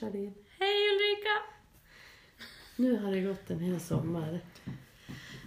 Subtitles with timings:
[0.00, 0.32] Charlene!
[0.58, 1.42] Hej Ulrika!
[2.76, 4.40] Nu har det gått en hel sommar.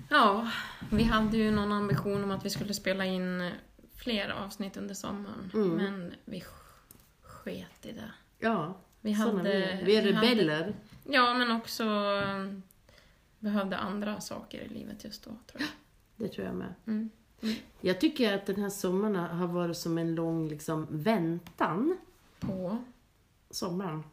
[0.10, 0.52] Ja,
[0.92, 3.52] vi hade ju någon ambition om att vi skulle spela in
[3.96, 5.52] fler avsnitt under sommaren.
[5.54, 5.70] Mm.
[5.70, 6.94] Men vi sk-
[7.24, 8.12] sket i det.
[8.40, 9.44] Ja, Vi hade...
[9.44, 9.86] vi är.
[9.86, 10.76] Vi är vi hade- rebeller.
[11.04, 11.84] Ja, men också
[13.40, 15.70] behövde andra saker i livet just då, tror jag.
[16.16, 16.74] Det tror jag med.
[16.88, 17.10] Mm.
[17.82, 21.98] Jag tycker att den här sommaren har varit som en lång liksom, väntan.
[22.40, 22.78] På...
[23.52, 24.04] Sommaren.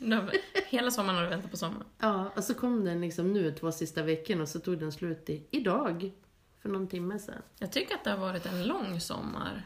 [0.00, 0.32] Har-
[0.70, 1.84] Hela sommaren har du väntat på sommaren.
[1.98, 5.30] Ja, och så kom den liksom nu två sista veckorna och så tog den slut
[5.30, 6.12] i, idag.
[6.62, 7.42] För någon timme sedan.
[7.58, 9.62] Jag tycker att det har varit en lång sommar.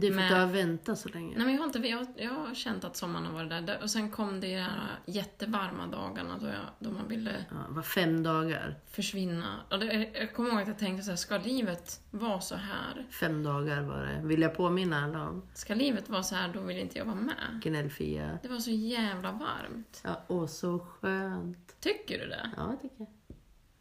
[0.00, 1.36] Du har väntat så länge.
[1.36, 3.78] Nej, men jag, har inte, jag, jag har känt att sommaren har varit där.
[3.82, 7.82] Och sen kom det de här jättevarma dagarna då, jag, då man ville Ja, var
[7.82, 8.74] fem dagar.
[8.90, 9.60] försvinna.
[9.70, 13.06] Och det, jag kommer ihåg att jag tänkte så här, ska livet vara så här?
[13.10, 14.20] Fem dagar var det.
[14.28, 15.42] Vill jag påminna alla om.
[15.54, 17.60] Ska livet vara så här, då vill inte jag vara med.
[17.62, 18.38] Gnällfia.
[18.42, 20.00] Det var så jävla varmt.
[20.04, 21.76] Ja, åh så skönt.
[21.80, 22.50] Tycker du det?
[22.56, 23.08] Ja, tycker jag.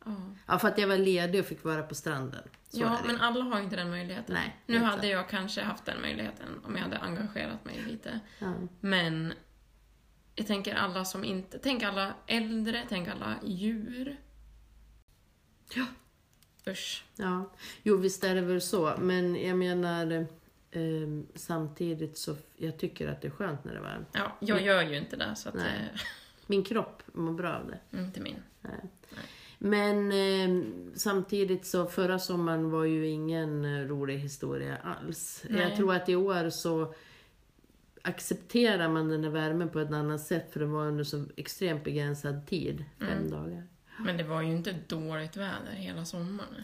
[0.06, 0.12] Ja.
[0.48, 2.44] Ja, för att jag var ledig och fick vara på stranden.
[2.70, 4.34] Så Ja, men alla har ju inte den möjligheten.
[4.36, 8.20] Nej, nu hade jag kanske haft den möjligheten om jag hade engagerat mig lite.
[8.40, 8.54] Ja.
[8.80, 9.34] Men
[10.36, 11.60] jag tänker alla som inte...
[11.60, 14.18] Tänk alla äldre, tänk alla djur.
[15.76, 15.86] Ja.
[16.72, 17.06] Usch.
[17.16, 17.52] Ja,
[17.84, 18.94] jo visst är det väl så.
[19.00, 20.12] Men jag menar
[20.72, 20.82] eh,
[21.36, 24.08] samtidigt så jag tycker att det är skönt när det är varmt.
[24.12, 25.56] Ja, jag gör ju inte det, så att...
[25.56, 25.90] Nej.
[26.48, 27.98] Min kropp mår bra av det.
[27.98, 28.44] eh, inte min.
[28.62, 28.74] Nej.
[29.64, 30.64] Men eh,
[30.96, 35.44] samtidigt så förra sommaren var ju ingen eh, rolig historia alls.
[35.50, 35.62] Nej.
[35.62, 36.94] Jag tror att i år så
[38.02, 41.84] accepterar man den här värmen på ett annat sätt för det var under så extremt
[41.84, 43.32] begränsad tid, fem Mm.
[43.32, 43.64] dagar.
[44.00, 46.64] Men det var ju inte dåligt väder hela sommaren.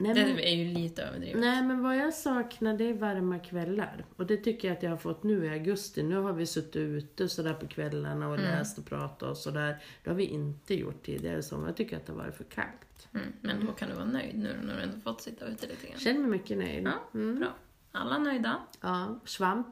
[0.00, 1.40] Nej, men- Det är ju lite överdrivet.
[1.40, 4.04] Nej, men vad jag saknar det är varma kvällar.
[4.16, 6.02] Och det tycker jag att jag har fått nu i augusti.
[6.02, 8.50] Nu har vi suttit ute sådär på kvällarna och Mm.
[8.50, 9.76] läst och pratat och sådär.
[10.04, 11.66] Det har vi inte gjort tidigare sommar.
[11.66, 13.08] Jag tycker att det har varit för kallt.
[13.14, 13.32] Mm.
[13.40, 15.98] Men då kan du vara nöjd nu när du ändå fått sitta ute lite grann.
[15.98, 16.84] Känner mig mycket nöjd.
[16.86, 17.38] Ja, Mm.
[17.40, 17.48] bra.
[17.92, 18.56] Alla nöjda.
[18.80, 19.66] Ja, svamp.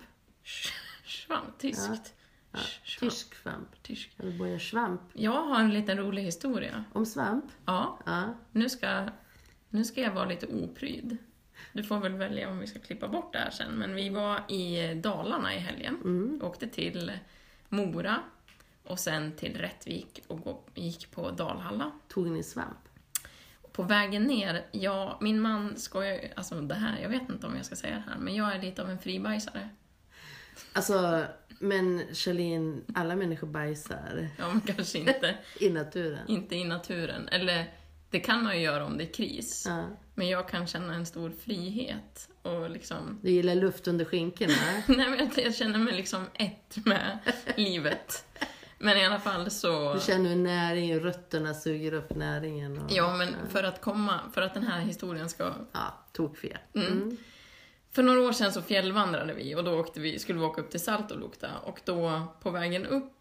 [1.05, 2.15] Svamp, tyskt.
[2.53, 3.11] Ja, Svamp.
[3.13, 3.83] tysk svamp.
[3.83, 4.11] Tysk.
[4.19, 5.01] Eller svamp.
[5.13, 6.85] Jag har en liten rolig historia.
[6.93, 7.45] Om svamp?
[7.65, 8.23] Ja, Ja.
[8.53, 9.09] nu ska,
[9.71, 11.17] nu ska jag vara lite opryd.
[11.73, 13.73] Du får väl välja om vi ska klippa bort det här sen.
[13.73, 15.95] Men vi var i Dalarna i helgen.
[16.05, 16.41] Mm.
[16.43, 17.13] Åkte till
[17.69, 18.21] Mora
[18.85, 21.91] och sen till Rättvik och gick på Dalhalla.
[22.09, 22.79] Tog ni svamp?
[23.73, 27.57] På vägen ner, ja, min man skojar ju- alltså det här, jag vet inte om
[27.57, 29.69] jag ska säga det här, men jag är lite av en fribajsare.
[30.73, 31.25] Alltså,
[31.59, 36.29] men Charlene, alla människor bajsar Ja, men kanske inte, i naturen.
[36.29, 37.29] inte i naturen.
[37.29, 37.65] Eller,
[38.17, 39.65] det kan man ju göra om det är kris.
[39.69, 39.85] Ja.
[40.15, 43.19] Men jag kan känna en stor frihet och liksom...
[43.23, 44.53] Du gillar luft under skinkorna?
[44.87, 47.19] Nej, men jag, jag känner mig liksom ett med
[47.57, 48.25] livet.
[48.79, 49.95] Men i alla fall så...
[49.95, 52.79] Du känner hur näringen, rötterna suger upp näringen?
[52.79, 55.53] Och, Ja, men för att komma, för att den här historien ska...
[55.73, 56.59] Ja, tokfel.
[56.75, 57.17] Mm.
[57.91, 60.81] För några år sedan så fjällvandrade vi och då vi, skulle vi åka upp till
[60.81, 63.16] Saltolukta och då på vägen upp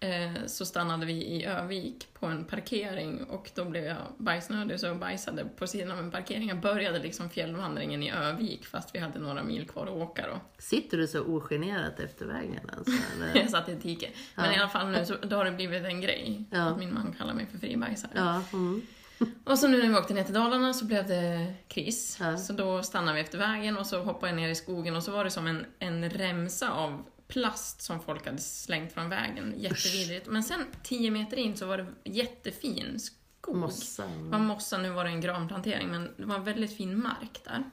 [0.00, 4.86] eh, så stannade vi i Övik på en parkering och då blev jag bajsnödig så
[4.86, 6.48] jag bajsade på sidan av en parkering.
[6.48, 10.40] Jag började liksom fjällvandringen i Övik fast vi hade några mil kvar att åka då.
[10.58, 12.92] Sitter du så ogenerat efter vägen alltså?
[13.34, 14.08] Jag satt i ett dike.
[14.34, 14.52] Men Ja.
[14.52, 16.44] i alla fall nu så då har det blivit en grej.
[16.50, 16.62] Ja.
[16.62, 18.12] Att min man kallar mig för fribajsare.
[18.14, 18.82] Ja, mm.
[19.44, 22.16] Och så nu när vi åkte ner till Dalarna så blev det kris.
[22.20, 22.36] Ja.
[22.36, 25.12] Så då stannade vi efter vägen och så hoppade jag ner i skogen och så
[25.12, 29.54] var det som en, en remsa av plast som folk hade slängt från vägen.
[29.56, 30.26] Jättevidrigt.
[30.26, 33.56] Men sen 10 meter in så var det jättefin skog.
[33.56, 34.06] mossa.
[34.06, 37.64] Det var mossa, nu var det en granplantering, men det var väldigt fin mark där.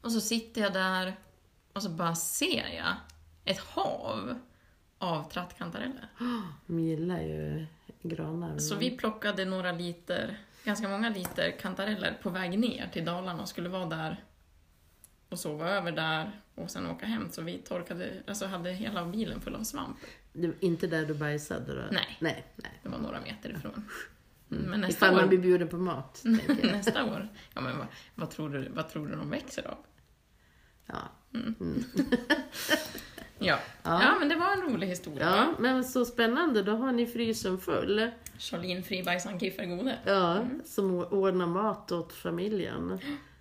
[0.00, 1.16] Och så sitter jag där
[1.72, 2.94] och så bara ser jag
[3.44, 4.38] ett hav
[4.98, 6.08] av trattkantareller.
[6.66, 7.66] De gillar ju
[8.02, 8.58] granar.
[8.58, 13.48] Så vi plockade några liter, ganska många liter kantareller på väg ner till Dalarna och
[13.48, 14.24] skulle vara där
[15.34, 17.30] och sova över där och sen åka hem.
[17.30, 19.96] Så vi torkade, alltså hade hela bilen full av svamp.
[20.32, 21.82] Det var inte där du bajsade då?
[21.90, 22.16] Nej.
[22.20, 22.72] Nej, nej.
[22.82, 23.84] Det var några meter ifrån.
[24.48, 26.64] Men nästa Ifall man år, blir bjuden på mat, jag.
[26.64, 29.78] nästa år, ja men vad, vad, tror du, vad tror du de växer av?
[30.86, 31.00] Ja.
[33.38, 33.58] Ja.
[33.82, 34.02] Ja.
[34.02, 35.54] ja, men det var en rolig historia ja, va?
[35.58, 36.62] men så spännande.
[36.62, 38.10] Då har ni frysen full.
[38.38, 39.98] Charlene Fribajsan Kiffergode.
[40.04, 42.98] Ja, som ordnar mat åt familjen.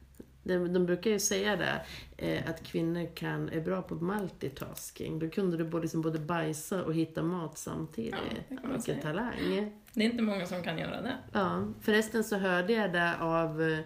[0.44, 1.82] De, de brukar ju säga det,
[2.18, 5.20] eh, att kvinnor kan, är bra på multitasking.
[5.20, 8.16] Då kunde du både, liksom både bajsa och hitta mat samtidigt.
[8.50, 9.02] Ja, Vilken säga.
[9.02, 9.72] talang.
[9.94, 11.18] Det är inte många som kan göra det.
[11.32, 13.80] Ja, förresten så hörde jag det av eh,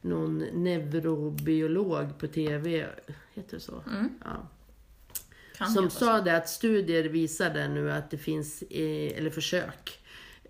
[0.00, 2.86] någon neurobiolog på TV.
[3.34, 3.82] Heter det så?
[3.90, 4.08] Mm.
[4.24, 4.48] Ja.
[5.56, 6.24] kan som sa så.
[6.24, 10.01] det att studier visade nu att det finns, eh, eller försök,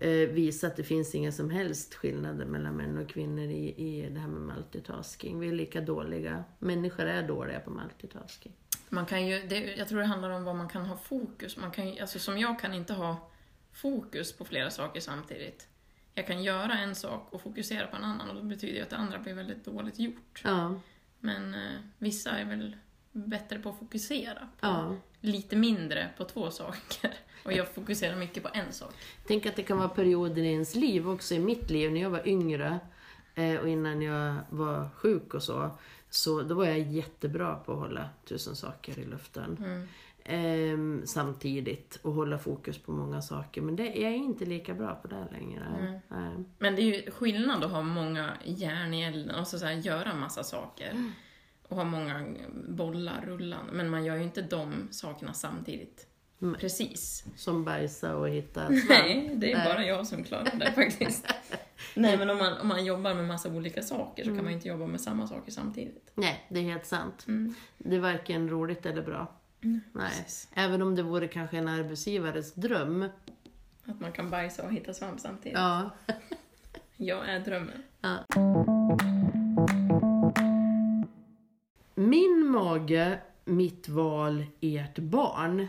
[0.03, 4.09] eh, visar att det finns inga som helst skillnader mellan män och kvinnor i, i
[4.09, 5.39] det här med multitasking.
[5.39, 6.43] Vi är lika dåliga.
[6.59, 8.51] Människor är dåliga på multitasking.
[8.89, 11.57] Man kan ju, det, jag tror det handlar om vad man kan ha fokus.
[11.57, 13.29] Man kan, alltså som jag kan inte ha
[13.71, 15.67] fokus på flera saker samtidigt.
[16.15, 18.89] Jag kan göra en sak och fokusera på en annan och det betyder ju att
[18.89, 20.41] det andra blir väldigt dåligt gjort.
[20.43, 20.79] Ja,
[21.19, 22.77] Men eh, vissa är väl
[23.11, 24.95] bättre på att fokusera på ja.
[25.19, 27.13] lite mindre på två saker.
[27.43, 28.93] Och jag fokuserar mycket på en sak.
[29.27, 32.09] Tänk att det kan vara perioder i ens liv, också i mitt liv, när jag
[32.09, 32.79] var yngre
[33.35, 35.71] eh, och innan jag var sjuk och så.
[36.09, 39.57] Så då var jag jättebra på att hålla tusen saker i luften.
[39.59, 39.87] Mm.
[40.25, 43.61] Ehm, samtidigt och hålla fokus på många saker.
[43.61, 45.65] Men det, jag är inte lika bra på det längre.
[45.79, 45.99] Mm.
[46.07, 46.45] Nej.
[46.59, 49.73] Men det är ju skillnad att ha många järn i elden och så, så här,
[49.73, 51.11] göra massa saker.
[51.67, 52.25] Och ha många
[52.67, 53.73] bollar rullande.
[53.73, 56.07] Men man gör ju inte de sakerna samtidigt.
[56.43, 56.55] Mm.
[56.59, 57.25] Precis.
[57.35, 58.89] Som bajsa och hitta svamp.
[58.89, 59.67] Nej, det är Nej.
[59.73, 61.27] bara jag som klarar det faktiskt.
[61.95, 64.53] Nej, men om man, om man jobbar med massa olika saker så kan man ju
[64.53, 66.11] inte jobba med samma saker samtidigt.
[66.15, 67.25] Nej, det är helt sant.
[67.27, 67.55] Mm.
[67.77, 69.31] Det är varken roligt eller bra.
[69.59, 69.81] Nej.
[70.09, 70.49] precis.
[70.53, 73.09] Även om det vore kanske en arbetsgivares dröm.
[73.85, 75.57] Att man kan bajsa och hitta svamp samtidigt.
[75.57, 75.89] Ja.
[76.97, 77.83] Jag är drömmen.
[78.01, 78.17] Ja.
[81.95, 85.67] Min mage, mitt val, ert barn.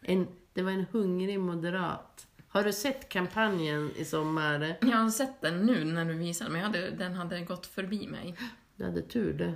[0.00, 2.26] En, det var en hungrig moderat.
[2.48, 4.76] Har du sett kampanjen i sommar?
[4.80, 8.36] Jag har sett den nu när du visade jag hade, den hade gått förbi mig.
[8.76, 9.52] Du hade tur du.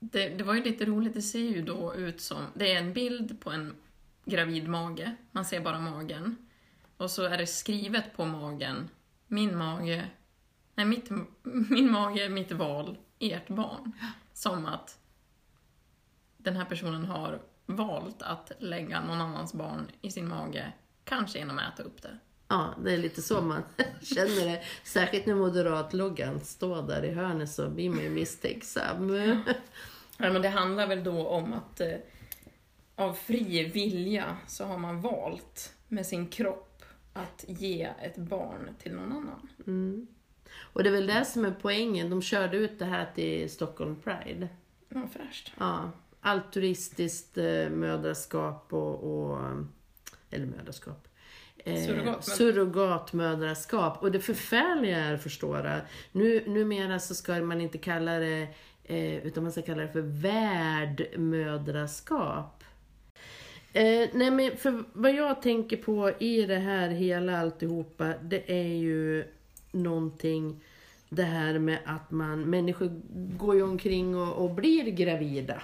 [0.00, 2.46] Det, det var ju lite roligt, det ser ju då ut som...
[2.54, 3.74] Det är en bild på en
[4.24, 6.36] gravid mage, man ser bara magen.
[6.96, 8.88] Och så är det skrivet på magen,
[9.26, 10.10] min mage...
[10.74, 11.10] Nej, mitt,
[11.70, 13.92] min mage, mitt val, ert barn.
[14.32, 14.98] Som att
[16.38, 20.72] den här personen har valt att lägga någon annans barn i sin mage,
[21.04, 22.18] kanske genom att äta upp det.
[22.48, 23.62] Ja, det är lite så man
[24.02, 24.62] känner det.
[24.84, 29.14] Särskilt när moderatloggan står där i hörnet så blir man ju misstänksam.
[30.16, 31.96] Ja, men det handlar väl då om att eh,
[32.94, 36.82] av fri vilja så har man valt med sin kropp
[37.12, 39.48] att ge ett barn till någon annan.
[39.66, 40.06] Mm.
[40.56, 42.10] Och det är väl det som är poängen.
[42.10, 44.48] De körde ut det här till Stockholm Pride.
[44.88, 45.52] Ja, fräscht.
[45.58, 45.90] Ja,
[46.20, 48.94] altruistiskt eh, mödraskap och,
[49.30, 49.38] och...
[50.30, 51.08] Eller mödraskap.
[51.64, 54.02] Eh, Surrogatmödra- surrogatmödraskap.
[54.02, 55.80] Och det förfärliga är, förstår jag,
[56.12, 58.48] nu, numera så ska man inte kalla det,
[58.84, 60.00] eh, utan man ska kalla det för
[61.18, 62.64] värdmödraskap.
[63.72, 68.76] Eh, nej men för vad jag tänker på i det här hela alltihopa, det är
[68.76, 69.24] ju
[69.72, 70.60] någonting
[71.08, 73.00] det här med att man, människor
[73.38, 75.62] går ju omkring och, och blir gravida.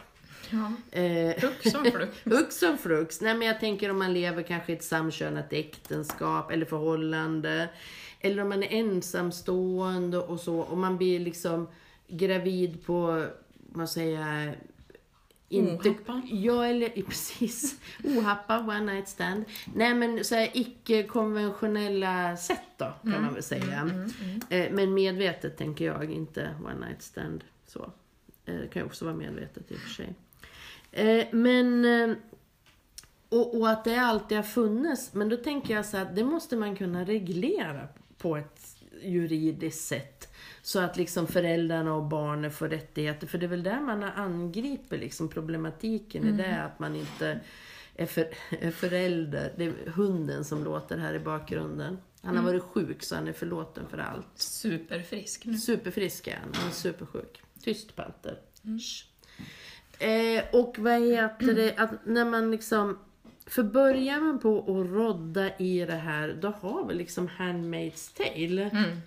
[0.55, 0.99] Ja.
[1.01, 2.17] Eh, Hux som flux.
[2.25, 3.21] Hux som flux.
[3.21, 7.69] Nej men jag tänker om man lever kanske i ett samkönat äktenskap eller förhållande.
[8.21, 11.69] Eller om man är ensamstående och så och man blir liksom
[12.09, 14.55] gravid på, vad säger jag,
[15.49, 16.23] inte, Ohappa.
[16.31, 17.81] Ja, eller precis.
[18.05, 19.45] Ohappa, one night stand.
[19.75, 23.91] Nej men så här icke-konventionella sätt då, kan man väl säga.
[24.49, 27.45] Eh, Men medvetet tänker jag, inte one night stand.
[27.67, 27.93] Så.
[28.47, 30.15] Eh, Det kan ju också vara medvetet i och för sig.
[30.95, 31.85] Eh, Men...
[31.85, 32.17] eh,
[33.29, 35.15] Och, och att det alltid har funnits.
[35.15, 40.29] Men då tänker jag så att det måste man kunna reglera på ett juridiskt sätt.
[40.63, 43.27] Så att liksom föräldrarna och barnen får rättigheter.
[43.27, 46.63] För det är väl där man angriper liksom problematiken i det.
[46.63, 47.41] Att man inte
[47.97, 49.53] är, för, är förälder.
[49.57, 51.99] Det är hunden som låter här i bakgrunden.
[52.23, 54.27] Han har varit sjuk så han är förlåten för allt.
[54.35, 55.59] Superfrisk nu.
[55.59, 56.51] Superfrisk är han.
[56.55, 57.43] Han är supersjuk.
[57.63, 58.39] Tyst panter.
[58.63, 59.14] Shh.
[59.99, 62.99] Eh, och vad heter det, att när man liksom...
[63.47, 68.63] För börjar man på att rodda i det här, då har vi liksom Handmaid's Tale.
[68.63, 69.01] Mm.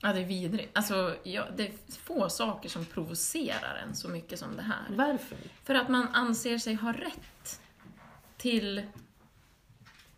[0.00, 0.76] Ja, det är vidrigt.
[0.76, 1.72] Alltså, ja, det är
[2.02, 4.84] få saker som provocerar en så mycket som det här.
[4.88, 5.38] Varför?
[5.64, 7.60] För att man anser sig ha rätt
[8.36, 8.82] till...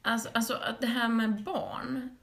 [0.03, 2.17] Alltså, alltså att det här med barn,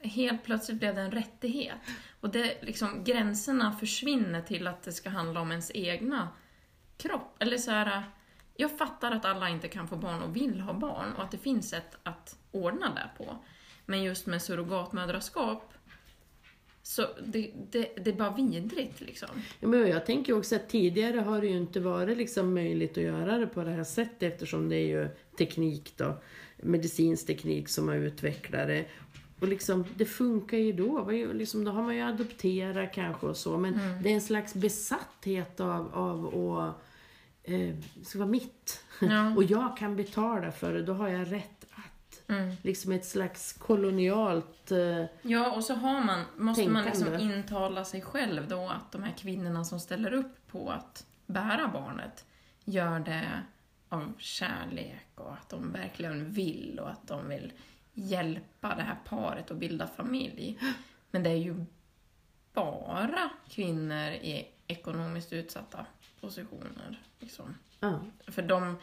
[0.00, 1.76] helt plötsligt blev det en rättighet.
[2.20, 6.28] Och det, liksom, gränserna försvinner till att det ska handla om ens egna
[6.96, 7.36] kropp.
[7.38, 8.02] Eller så här,
[8.56, 11.38] jag fattar att alla inte kan få barn och vill ha barn och att det
[11.38, 13.38] finns sätt att ordna det på.
[13.86, 15.74] Men just med surrogatmödraskap,
[16.82, 19.28] så det, det, det är bara vidrigt liksom.
[19.60, 23.04] Ja, men jag tänker också att tidigare har det ju inte varit liksom möjligt att
[23.04, 25.08] göra det på det här sättet eftersom det är ju
[25.38, 26.22] teknik då,
[26.56, 28.84] medicinsk teknik som har utvecklat det.
[29.40, 31.10] Och liksom, det funkar ju då.
[31.32, 33.58] Liksom, då har man ju adopterat kanske och så.
[33.58, 36.26] Men det är en slags besatthet av, av
[36.58, 36.82] att
[37.42, 38.84] eh, det ska vara mitt.
[39.00, 39.34] Ja.
[39.36, 42.28] Och jag kan betala för det, då har jag rätt att.
[42.28, 42.54] Mm.
[42.62, 44.70] Liksom ett slags kolonialt...
[44.72, 47.34] Eh, Ja, och så har man, måste man liksom Tänkande.
[47.36, 52.24] intala sig själv då att de här kvinnorna som ställer upp på att bära barnet
[52.64, 53.42] gör det
[53.88, 57.52] av kärlek och att de verkligen vill och att de vill
[57.94, 60.58] hjälpa det här paret att bilda familj.
[61.10, 61.64] Men det är ju
[62.52, 65.86] bara kvinnor i ekonomiskt utsatta
[66.20, 67.02] positioner.
[67.18, 67.54] Liksom.
[67.80, 68.00] ja.
[68.26, 68.76] För de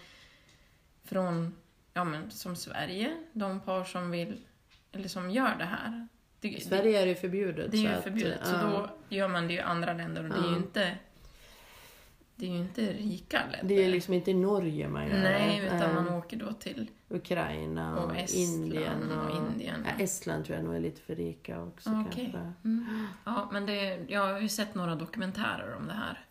[1.04, 1.56] från,
[1.94, 4.42] ja men som Sverige, de par som vill,
[4.92, 6.08] eller som gör det här.
[6.40, 7.72] Det, I Sverige är det förbjudet.
[7.72, 8.62] det är så ju att, förbjudet, så ja.
[8.62, 10.98] då gör man det i andra länder och det är ju inte
[12.36, 13.76] det är ju inte rika länder.
[13.76, 18.00] Det är liksom inte Norge man gör Nej, utan Eh, man åker då till Ukraina
[18.00, 19.12] och, och Estland Indien.
[19.12, 19.86] och Indien.
[19.98, 22.30] Ja, Estland tror jag nog är lite för rika också Ah, Okej.
[22.34, 22.54] kanske.
[22.64, 23.08] Mm.
[23.26, 26.26] Ja, men det, jag har ju sett några dokumentärer om det här.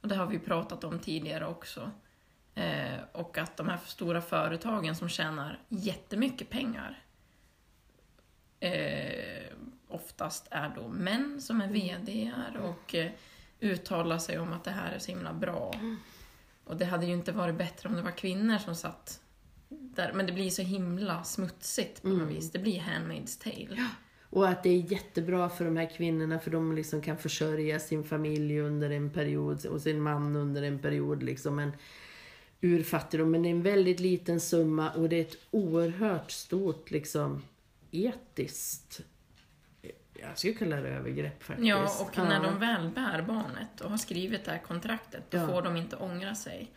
[0.00, 1.90] Och det har vi pratat om tidigare också.
[2.54, 7.02] Eh, och att de här stora företagen som tjänar jättemycket pengar
[8.60, 9.44] eh,
[9.88, 13.10] oftast är då män som är VDR och eh,
[13.62, 15.74] uttalar sig om att det här är så himla bra.
[16.64, 19.20] Och det hade ju inte varit bättre om det var kvinnor som satt
[19.68, 20.12] där.
[20.12, 22.34] Men det blir så himla smutsigt på något Mm.
[22.34, 22.52] vis.
[22.52, 23.86] Det blir Handmaid's tale.
[24.30, 28.04] Och att det är jättebra för de här kvinnorna för de liksom kan försörja sin
[28.04, 31.22] familj under en period och sin man under en period.
[31.22, 31.56] Liksom.
[31.56, 31.72] Men
[32.60, 33.30] ur fattigdom.
[33.30, 37.42] Men det är en väldigt liten summa och det är ett oerhört stort liksom,
[37.90, 39.00] etiskt
[40.28, 41.68] jag skulle kalla det övergrepp faktiskt.
[41.68, 42.40] Ja, och när Ja.
[42.42, 45.46] de väl bär barnet och har skrivit det här kontraktet, då Ja.
[45.46, 46.70] får de inte ångra sig.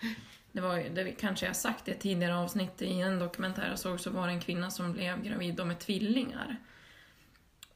[0.51, 3.99] Det var det kanske jag sagt i ett tidigare avsnitt i en dokumentär jag såg,
[3.99, 6.57] så var det en kvinna som blev gravid då med tvillingar.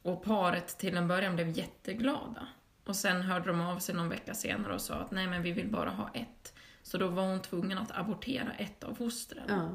[0.02, 2.46] Och paret till en början blev jätteglada.
[2.84, 5.52] Och sen hörde de av sig någon vecka senare och sa att nej men vi
[5.52, 6.54] vill bara ha ett.
[6.82, 9.44] Så då var hon tvungen att abortera ett av fostren.
[9.48, 9.68] Ja.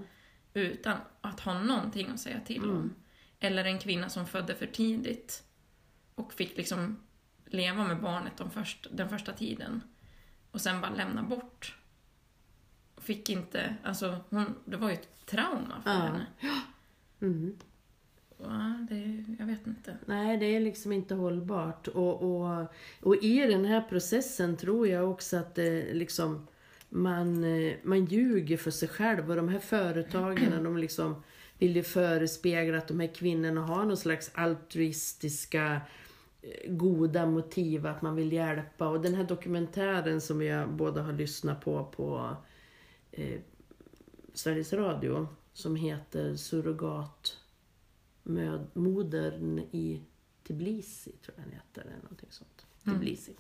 [0.53, 2.95] Utan att ha någonting att säga till om.
[3.39, 5.43] Eller en kvinna som födde för tidigt
[6.15, 6.98] och fick liksom
[7.45, 9.81] leva med barnet de först, den första tiden.
[10.51, 11.77] Och sen bara lämna bort.
[12.98, 15.98] Fick inte, alltså hon, det var ju ett trauma för Ja.
[15.98, 16.25] henne.
[17.22, 17.57] Mm.
[18.38, 19.98] Ja, det, jag vet inte.
[20.05, 21.88] Nej, det är liksom inte hållbart.
[21.88, 22.67] Och, och,
[23.01, 26.48] och i den här processen tror jag också att det liksom
[26.89, 31.24] man, eh, man ljuger för sig själv och de här företagen de liksom
[31.60, 35.81] vill ju förespegla att de här kvinnorna har någon slags altruistiska eh,
[36.67, 38.87] goda motiv, att man vill hjälpa.
[38.87, 42.37] Och den här dokumentären som jag båda har lyssnat på på
[43.11, 43.39] eh,
[44.33, 47.37] Sveriges Radio som heter Surrogat
[48.23, 50.01] med modern i
[50.47, 51.81] Tbilisi, tror jag den heter.
[51.81, 52.65] Eller någonting sånt.
[52.87, 52.99] Mm.
[52.99, 53.35] Tbilisi.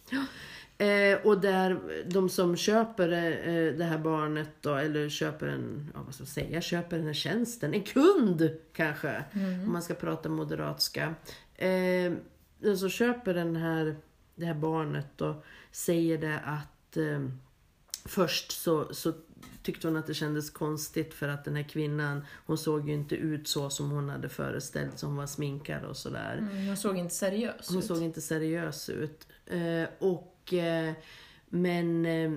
[0.77, 6.01] Eh, och där de som köper eh, det här barnet då, eller köper en, ja,
[6.05, 10.29] vad ska jag säga, köper den här tjänsten, en kund kanske, om man ska prata
[10.29, 11.15] moderatska.
[11.55, 12.13] Eh,
[12.75, 13.95] som köper den här,
[14.35, 17.29] det här barnet då, säger det att eh,
[18.05, 19.13] först så, så
[19.63, 23.15] tyckte hon att det kändes konstigt för att den här kvinnan, hon såg ju inte
[23.15, 26.37] ut så som hon hade föreställt sig, hon var sminkad och sådär.
[26.37, 27.85] Mm, hon såg inte seriös Hon ut.
[27.85, 29.27] såg inte seriös ut.
[29.45, 30.93] Eh, och, eh,
[31.49, 32.31] men eh,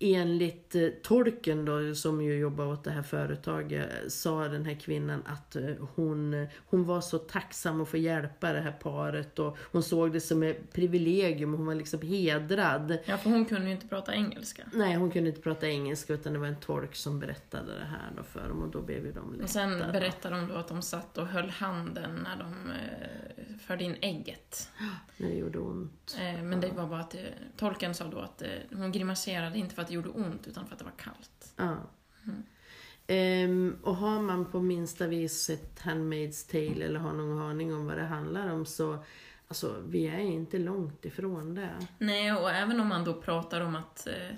[0.00, 5.22] enligt eh, tolken då, som ju jobbar åt det här företaget, sa den här kvinnan
[5.26, 5.62] att eh,
[5.94, 10.20] hon, hon var så tacksam att få hjälpa det här paret och hon såg det
[10.20, 12.98] som ett privilegium, hon var liksom hedrad.
[13.04, 14.62] Ja, för hon kunde ju inte prata engelska.
[14.72, 18.12] Nej, hon kunde inte prata engelska utan det var en tolk som berättade det här
[18.16, 19.42] då för dem och då blev ju de lättade.
[19.42, 23.84] Och sen berättade de då att de satt och höll handen när de eh, förde
[23.84, 24.70] in ägget.
[25.16, 26.16] Det gjorde ont.
[26.20, 27.20] Eh, men det var bara att eh,
[27.56, 30.72] tolken sa då att eh, hon grimaserade inte för att det gjorde ont utan för
[30.72, 31.52] att det var kallt.
[31.56, 31.76] Ja.
[33.06, 37.86] Ehm, och har man på minsta vis sett Handmaid's Tale eller har någon aning om
[37.86, 39.04] vad det handlar om så
[39.50, 41.86] Alltså, vi är inte långt ifrån det.
[41.98, 44.36] Nej, och även om man då pratar om att eh,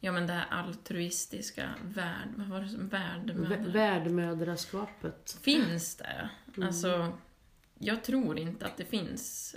[0.00, 3.72] ja men det här altruistiska värd, vad var det värdmödra?
[3.72, 5.38] värdmödraskapet.
[5.42, 6.30] Finns det?
[6.62, 7.12] Alltså,
[7.78, 9.56] jag tror inte att det finns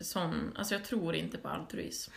[0.00, 2.12] sån, alltså jag tror inte på altruism.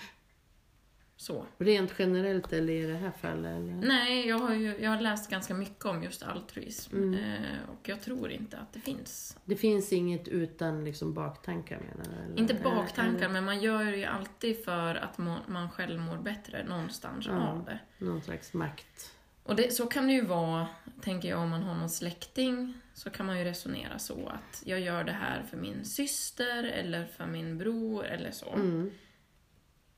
[1.17, 1.45] Så.
[1.57, 3.51] Rent generellt eller i det här fallet?
[3.57, 3.73] Eller?
[3.73, 6.95] Nej, jag har ju jag har läst ganska mycket om just altruism.
[6.97, 7.13] Mm.
[7.13, 9.37] Eh, och jag tror inte att det finns.
[9.45, 12.23] Det finns inget utan liksom baktankar menar du?
[12.25, 12.39] eller?
[12.39, 16.17] Inte baktankar, eller men man gör det ju alltid för att må, man själv mår
[16.17, 17.47] bättre någonstans Ja.
[17.47, 17.79] av det.
[18.05, 19.11] Någon slags makt.
[19.43, 20.67] Och det, så kan det ju vara,
[21.01, 24.79] tänker jag, om man har någon släkting, så kan man ju resonera så att jag
[24.79, 28.49] gör det här för min syster eller för min bror eller så.
[28.53, 28.91] Mm.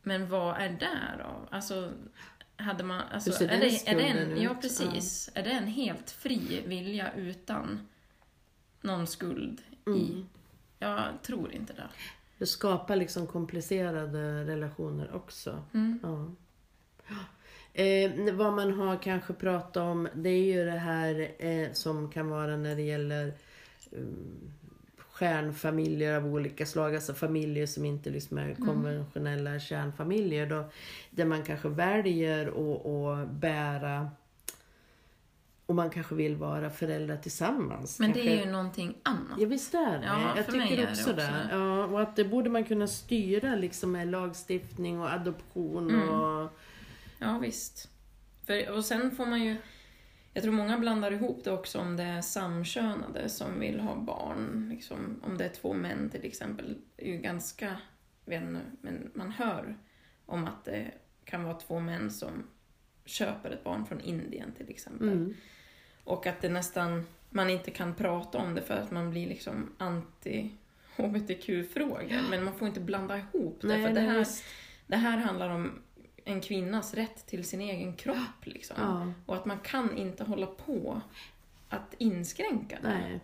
[0.05, 1.55] Men vad är där då?
[1.55, 1.91] Alltså,
[2.57, 6.63] hade man, alltså, är, det, är det en, ja precis, är det en helt fri
[6.67, 7.87] vilja utan
[8.81, 9.89] någon skuld i?
[9.89, 10.25] Mm.
[10.79, 11.87] Jag tror inte det.
[12.37, 15.63] Det skapar liksom komplicerade relationer också.
[15.73, 15.99] Mm.
[16.03, 16.33] Ja.
[17.73, 22.29] Eh, vad man har kanske pratat om, det är ju det här eh, som kan
[22.29, 23.33] vara när det gäller
[23.91, 24.53] um,
[25.15, 30.45] stjärnfamiljer av olika slag, alltså familjer som inte liksom är konventionella kärnfamiljer.
[30.45, 30.69] Då,
[31.11, 34.09] där man kanske väljer att, att bära
[35.65, 37.99] och man kanske vill vara föräldrar tillsammans.
[37.99, 38.29] Men kanske.
[38.29, 39.39] det är ju någonting annat.
[39.39, 40.05] Ja visst är det.
[40.05, 41.21] Ja, jag tycker det också också det.
[41.21, 41.49] det.
[41.51, 46.09] Ja, och att det borde man kunna styra liksom med lagstiftning och adoption Mm.
[46.09, 46.59] och...
[47.19, 47.89] Ja, visst.
[48.45, 49.57] För, och sen får man ju...
[50.35, 54.69] Jag tror många blandar ihop det också om det är samkönade som vill ha barn.
[54.73, 56.77] Liksom, om det är två män till exempel.
[56.95, 57.77] Det är ju ganska...
[58.25, 59.77] Vet inte, men man hör
[60.25, 60.91] om att det
[61.25, 62.43] kan vara två män som
[63.05, 65.07] köper ett barn från Indien till exempel.
[65.07, 65.33] Mm.
[66.03, 67.05] Och att det nästan...
[67.29, 70.51] Man inte kan prata om det för att man blir liksom anti
[70.95, 72.29] hbtq-frågor.
[72.29, 73.67] Men man får inte blanda ihop det.
[73.67, 74.27] Nej, för det här,
[74.87, 75.81] det här handlar om
[76.25, 78.43] en kvinnas rätt till sin egen kropp.
[78.43, 78.75] Liksom.
[78.79, 81.01] Ja, Och att man kan inte hålla på
[81.69, 82.89] att inskränka det.
[82.89, 83.19] nej.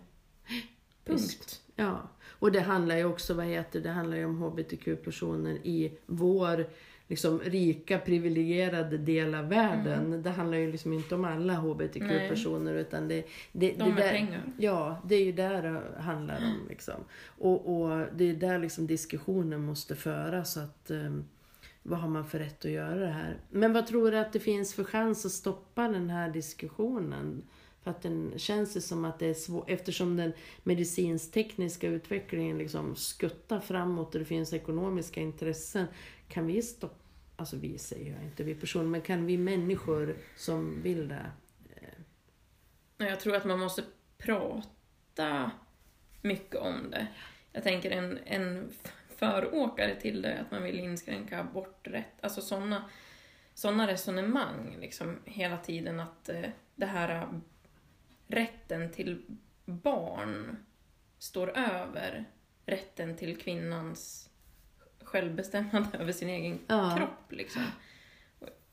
[1.04, 1.62] Punkt.
[1.76, 2.00] Ja.
[2.24, 6.66] Och det handlar ju också, vad heter det, det handlar ju om hbtq-personer i vår
[7.08, 10.06] liksom rika privilegierade del av världen.
[10.06, 10.22] Mm.
[10.22, 14.10] Det handlar ju liksom inte om alla hbtq-personer utan det, det, De det med där,
[14.10, 14.42] pengar.
[14.58, 16.68] Ja, det är ju där det handlar om.
[16.68, 16.94] Liksom.
[17.38, 20.56] Och, och det är där liksom diskussionen måste föras.
[20.56, 21.24] Att, um,
[21.82, 23.40] vad har man för rätt att göra det här?
[23.50, 27.42] Men vad tror du att det finns för chans att stoppa den här diskussionen?
[27.82, 32.96] För att den känns det som att det är svårt, eftersom den medicinsk-tekniska utvecklingen liksom
[32.96, 35.86] skuttar framåt och det finns ekonomiska intressen.
[36.28, 37.04] Kan vi stoppa,
[37.36, 41.30] alltså vi säger jag inte vi personer, men kan vi människor som vill det?
[42.96, 43.82] Jag tror att man måste
[44.18, 45.50] prata
[46.20, 47.06] mycket om det.
[47.52, 48.70] Jag tänker en, en
[49.26, 52.12] föråkare till det, att man vill inskränka aborträtt.
[52.20, 52.90] Alltså sådana
[53.54, 57.28] såna resonemang liksom hela tiden att eh, det här eh,
[58.26, 59.22] rätten till
[59.64, 60.56] barn
[61.18, 62.24] står över
[62.66, 64.30] rätten till kvinnans
[65.02, 66.94] självbestämmande över sin egen Ja.
[66.96, 67.32] kropp.
[67.32, 67.62] Liksom.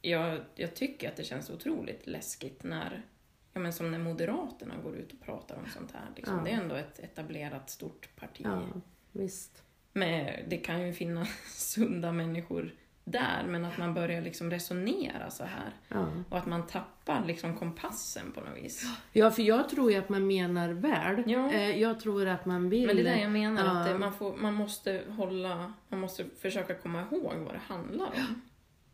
[0.02, 3.06] Jag, jag tycker att det känns otroligt läskigt när,
[3.54, 6.08] ja men som när Moderaterna går ut och pratar om sånt här.
[6.16, 6.38] Liksom.
[6.38, 6.44] Ja.
[6.44, 8.42] Det är ändå ett etablerat stort parti.
[8.44, 8.64] Ja,
[9.12, 9.64] visst.
[10.00, 11.30] Men det kan ju finnas
[11.74, 12.72] sunda människor
[13.04, 15.74] där, men att man börjar liksom resonera så här.
[15.88, 16.08] Ja.
[16.30, 18.86] Och att man tappar liksom kompassen på något vis.
[19.14, 21.24] Ja, för jag tror ju att man menar väl.
[21.26, 21.52] Ja.
[21.52, 22.88] Eh, Jag tror att man vill...
[22.88, 23.94] Men det är det jag menar, att Ja.
[23.94, 28.42] det, man, får, man måste hålla, man måste försöka komma ihåg vad det handlar om.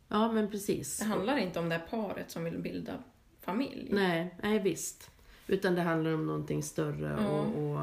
[0.07, 0.99] Ja, men precis.
[0.99, 2.93] Det handlar inte om det här paret som vill bilda
[3.41, 3.87] familj.
[3.91, 5.11] Nej, nej visst.
[5.47, 7.79] Utan det handlar om någonting större och, och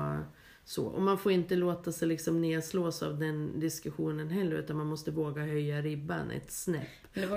[0.65, 0.85] så.
[0.87, 5.11] Och man får inte låta sig liksom nedslås av den diskussionen heller, utan man måste
[5.11, 6.89] våga höja ribban ett snäpp.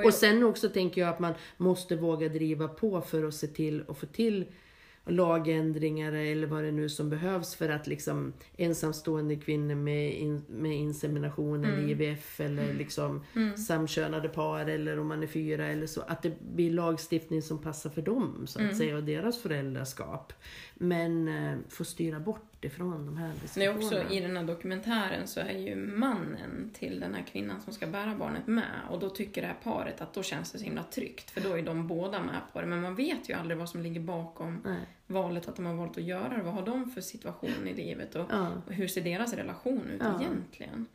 [0.06, 3.84] Och sen också tänker jag att man måste våga driva på för att se till
[3.88, 4.46] att få till
[5.08, 10.76] lagändringar eller vad det nu som behövs för att liksom ensamstående kvinnor med, in, med
[10.78, 11.90] insemination eller Mm.
[11.90, 16.02] IVF eller liksom mm, samkönade par eller om man är fyra eller så.
[16.02, 18.76] Att det blir lagstiftning som passar för dem så att Mm.
[18.76, 20.34] säga och deras föräldraskap.
[20.78, 23.78] Men eh, få styra bort ifrån de här diskussionerna.
[23.78, 27.88] också, I den här dokumentären så är ju mannen till den här kvinnan som ska
[27.88, 28.80] bära barnet med.
[28.90, 31.32] Och då tycker det här paret att då känns det så himla tryggt.
[31.32, 32.68] För då är de båda med på det.
[32.68, 34.80] Men man vet ju aldrig vad som ligger bakom Nej.
[35.08, 36.44] valet att de har valt att göra det.
[36.44, 38.16] Vad har de för situation i livet?
[38.16, 38.52] Och Ja.
[38.68, 40.22] hur ser deras relation ut Ja.
[40.22, 40.86] egentligen?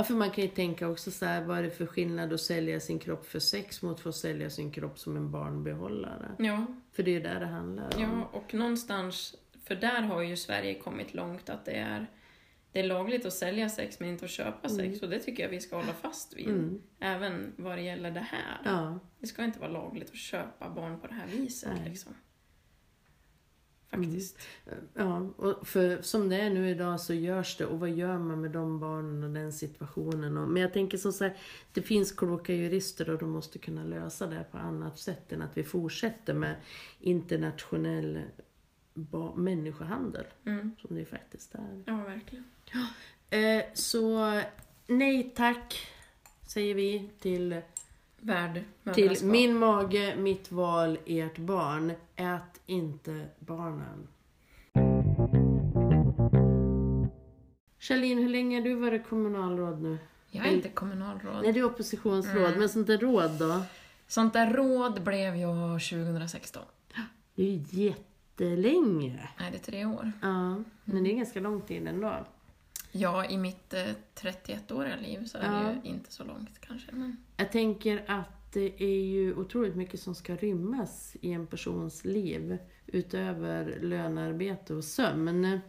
[0.00, 2.40] Ja, för man kan ju tänka också så här, vad är det för skillnad att
[2.40, 6.34] sälja sin kropp för sex mot att sälja sin kropp som en barnbehållare?
[6.38, 8.00] Ja, För det är ju där det handlar om.
[8.02, 9.34] ja, och någonstans,
[9.64, 12.06] för där har ju Sverige kommit långt att det är
[12.72, 14.98] det är lagligt att sälja sex men inte att köpa sex Mm.
[15.02, 16.48] och det tycker jag vi ska hålla fast vid.
[16.48, 16.82] Mm.
[17.00, 18.60] Även vad det gäller det här.
[18.64, 18.98] Ja.
[19.20, 21.70] Det ska inte vara lagligt att köpa barn på det här viset.
[21.84, 22.14] Liksom.
[23.90, 24.38] Faktiskt.
[24.94, 27.66] Ja, och för som det är nu idag så görs det.
[27.66, 30.36] Och vad gör man med de barnen och den situationen?
[30.36, 31.36] Och, men jag tänker som så här,
[31.72, 35.56] det finns kloka jurister och de måste kunna lösa det på annat sätt än att
[35.56, 36.56] vi fortsätter med
[37.00, 38.22] internationell
[39.36, 40.24] människohandel.
[40.46, 40.76] Mm.
[40.80, 41.82] Som det faktiskt är.
[41.86, 42.44] Ja, verkligen.
[43.30, 44.40] Eh, så
[44.86, 45.86] nej tack,
[46.46, 47.60] säger vi till,
[48.20, 51.92] Värd till min mage, mitt val, ert barn.
[52.16, 54.08] Ät inte barnen.
[57.78, 59.98] Charlene, hur länge har du varit kommunalråd nu?
[60.30, 61.42] Jag är inte kommunalråd.
[61.42, 62.58] Nej, du är oppositionsråd, Mm.
[62.58, 63.62] men sånt där råd då?
[64.06, 66.62] Sånt där råd blev jag 2016.
[67.34, 69.28] Det är ju jättelänge.
[69.38, 70.12] Nej, det är tre år.
[70.22, 70.54] Ja,
[70.84, 72.26] men det är ganska lång tid ändå.
[72.92, 73.80] Ja, i mitt eh,
[74.14, 75.60] 31-åriga liv så är Ja.
[75.68, 76.92] det ju inte så långt kanske.
[76.92, 77.16] Men...
[77.36, 82.58] Jag tänker att det är ju otroligt mycket som ska rymmas i en persons liv
[82.86, 85.42] utöver lönearbete och sömn.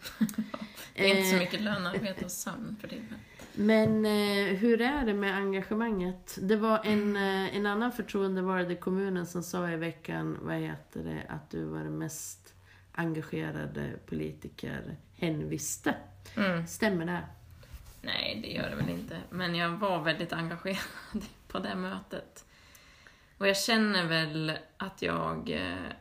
[0.94, 3.02] Det är inte så Eh, mycket lönearbete och sömn för det.
[3.54, 6.38] Men eh, hur är det med engagemanget?
[6.42, 11.04] Det var en, eh, en annan förtroendevald i kommunen som sa i veckan, vad heter
[11.04, 12.54] det, att du var den mest
[12.92, 15.96] engagerade politiker hen visste.
[16.38, 16.68] Mm.
[16.68, 17.22] Stämmer det?
[18.02, 19.18] Nej, det gör det väl inte.
[19.30, 20.80] Men jag var väldigt engagerad
[21.48, 22.46] på det mötet.
[23.42, 25.92] Och jag känner väl att jag eh,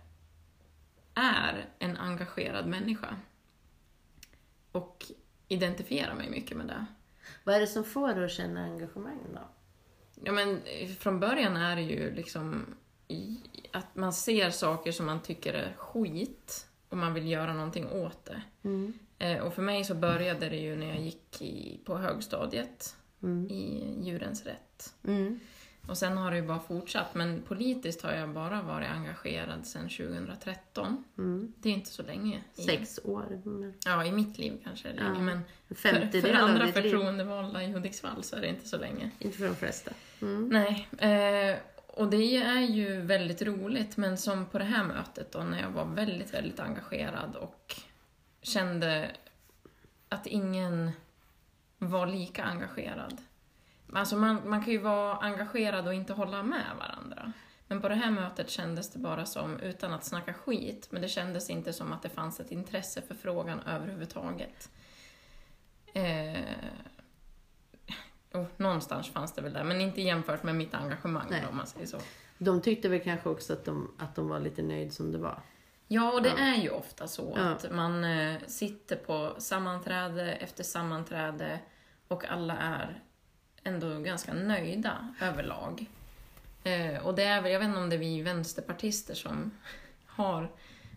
[1.14, 3.16] är en engagerad människa.
[4.72, 5.04] Och
[5.48, 6.86] identifierar mig mycket med det.
[7.44, 9.40] Vad är det som får dig att känna engagemang då?
[10.24, 12.74] Ja, men eh, från början är det ju liksom
[13.72, 18.24] att man ser saker som man tycker är skit och man vill göra någonting åt
[18.24, 18.42] det.
[18.62, 18.92] Mm.
[19.18, 23.50] Eh, Och för mig så började det ju när jag gick i, på högstadiet Mm.
[23.50, 24.94] i Djurens Rätt.
[25.04, 25.40] Mm.
[25.90, 29.88] Och sen har det ju bara fortsatt, men politiskt har jag bara varit engagerad sedan
[29.88, 31.04] 2013.
[31.18, 31.52] Mm.
[31.58, 32.42] Det är inte så länge.
[32.56, 33.40] I, Sex år.
[33.44, 35.20] men Ja, i mitt liv kanske det är länge, Ja.
[35.20, 39.10] men En för, för andra förtroendevalda i Hudiksvall så är det inte så länge.
[39.18, 39.90] Inte för de flesta.
[40.22, 40.48] Mm.
[40.48, 45.38] Nej, eh, och det är ju väldigt roligt, men som på det här mötet då,
[45.38, 47.76] när jag var väldigt, väldigt engagerad och
[48.42, 49.10] kände
[50.08, 50.90] att ingen
[51.78, 53.16] var lika engagerad.
[53.94, 57.32] Alltså man, man kan ju vara engagerad och inte hålla med varandra.
[57.66, 61.08] Men på det här mötet kändes det bara som, utan att snacka skit, men det
[61.08, 64.70] kändes inte som att det fanns ett intresse för frågan överhuvudtaget.
[65.94, 66.40] Eh,
[68.32, 71.46] oh, någonstans fanns det väl där, men inte jämfört med mitt engagemang Nej.
[71.50, 71.98] om man säger så.
[72.38, 75.40] De tyckte väl kanske också att de, att de var lite nöjd som det var.
[75.88, 76.44] Ja, och det Ja.
[76.44, 77.42] är ju ofta så Ja.
[77.42, 81.58] att man eh, sitter på sammanträde efter sammanträde
[82.08, 83.02] och alla är
[83.64, 85.86] ändå ganska nöjda överlag.
[86.64, 89.50] Eh, och det är väl, jag vet inte om det är vi vänsterpartister som
[90.06, 90.50] har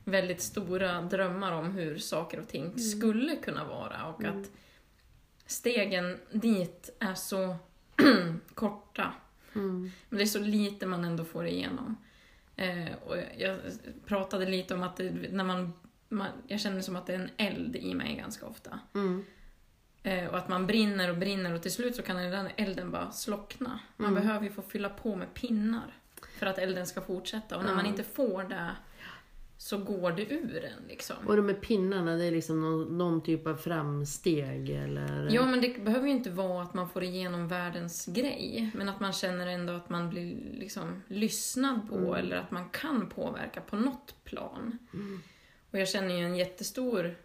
[0.04, 4.52] väldigt stora drömmar om hur saker och ting skulle kunna vara och att
[5.46, 7.56] stegen dit är så
[8.54, 9.14] korta.
[9.56, 9.92] Mm.
[10.10, 11.98] Men det är så lite man ändå får igenom.
[12.56, 13.58] Eh, och jag, jag
[14.06, 15.74] pratade lite om att det, när man,
[16.10, 18.80] man, jag känner som att det är en eld i mig ganska ofta.
[20.04, 20.24] Mm.
[20.26, 23.12] Eh, och att man brinner och brinner och till slut så kan den elden bara
[23.12, 23.80] slockna.
[23.98, 24.24] Man Mm.
[24.24, 25.94] behöver ju få fylla på med pinnar
[26.40, 27.58] för att elden ska fortsätta.
[27.58, 27.92] Och när man Ja.
[27.92, 28.70] inte får det
[29.58, 31.16] så går det ur en liksom.
[31.28, 35.30] Och de med pinnarna, det är liksom någon, någon typ av framsteg eller?
[35.32, 39.00] Ja, men det behöver ju inte vara att man får igenom världens grej, men att
[39.00, 42.14] man känner ändå att man blir liksom lyssnad på Mm.
[42.14, 44.78] eller att man kan påverka på något plan.
[44.94, 45.22] Mm.
[45.72, 47.16] Och jag känner ju en jättestor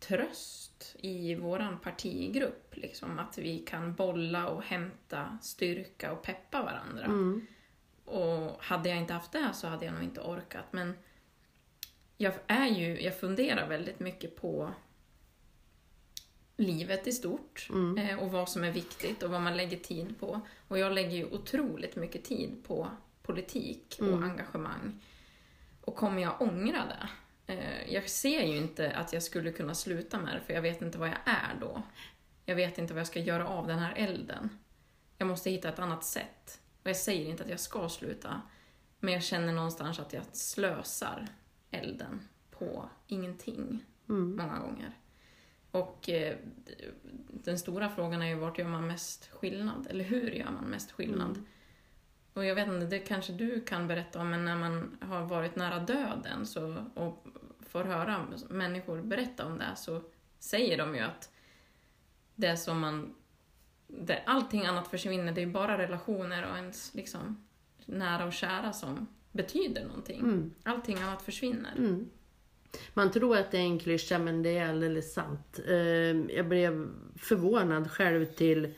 [0.00, 7.04] tröst i våran partigrupp, liksom, att vi kan bolla och hämta styrka och peppa varandra.
[7.04, 7.46] Mm.
[8.04, 10.64] Och hade jag inte haft det så hade jag nog inte orkat.
[10.72, 10.94] Men
[12.16, 14.70] jag, är ju, jag funderar väldigt mycket på
[16.56, 17.98] livet i stort Mm.
[17.98, 20.40] eh, och vad som är viktigt och vad man lägger tid på.
[20.68, 22.90] Och jag lägger ju otroligt mycket tid på
[23.22, 24.22] politik och Mm.
[24.22, 25.00] engagemang.
[25.80, 27.08] Och kommer jag ångra det?
[27.50, 30.82] Eh, jag ser ju inte att jag skulle kunna sluta med det för jag vet
[30.82, 31.82] inte vad jag är då.
[32.44, 34.58] Jag vet inte vad jag ska göra av den här elden.
[35.18, 36.60] Jag måste hitta ett annat sätt.
[36.82, 38.42] Och jag säger inte att jag ska sluta,
[39.00, 41.26] men jag känner någonstans att jag slösar
[41.70, 44.36] elden på ingenting Mm.
[44.36, 44.98] många gånger.
[45.70, 46.36] Och eh,
[47.30, 49.86] den stora frågan är ju vart gör man mest skillnad?
[49.90, 51.30] Eller hur gör man mest skillnad?
[51.30, 51.46] Mm.
[52.32, 55.56] Och jag vet inte, det kanske du kan berätta om, men när man har varit
[55.56, 57.26] nära döden så, och
[57.70, 60.02] får höra människor berätta om det så
[60.38, 61.30] säger de ju att
[62.34, 63.14] det som man...
[63.86, 67.46] Det, allting annat försvinner, det är bara relationer och ens liksom,
[67.86, 70.20] nära och kära som betyder någonting.
[70.20, 70.54] Mm.
[70.62, 71.72] Allting annat försvinner.
[71.78, 72.10] Mm.
[72.94, 75.60] Man tror att det är en klyscha men det är alldeles sant.
[75.68, 75.76] Eh,
[76.36, 78.74] Jag blev förvånad själv till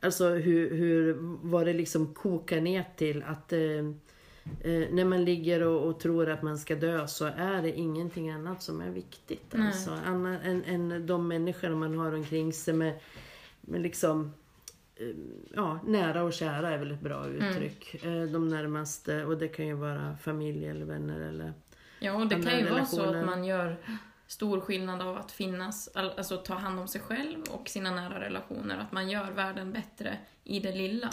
[0.00, 3.52] alltså hur, hur vad det liksom kokar ner till att
[4.60, 8.30] eh, när man ligger och, och tror att man ska dö så är det ingenting
[8.30, 9.46] annat som är viktigt.
[9.52, 9.66] Nej.
[9.66, 12.98] Alltså, annat än, än de människor man har omkring sig med,
[13.60, 14.32] med liksom
[14.96, 15.06] eh,
[15.54, 18.04] Ja, nära och kära är väl ett bra uttryck.
[18.04, 21.52] Eh, De närmaste och det kan ju vara familj eller vänner eller
[22.00, 23.20] Ja, och det kan ju vara så relationer.
[23.20, 23.76] att man gör
[24.26, 28.20] stor skillnad av att finnas, all- alltså ta hand om sig själv och sina nära
[28.20, 31.10] relationer, att man gör världen bättre i det lilla.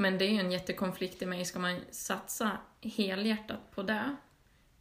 [0.00, 1.44] Men det är ju en jättekonflikt i mig.
[1.44, 4.16] Ska man satsa helhjärtat på det?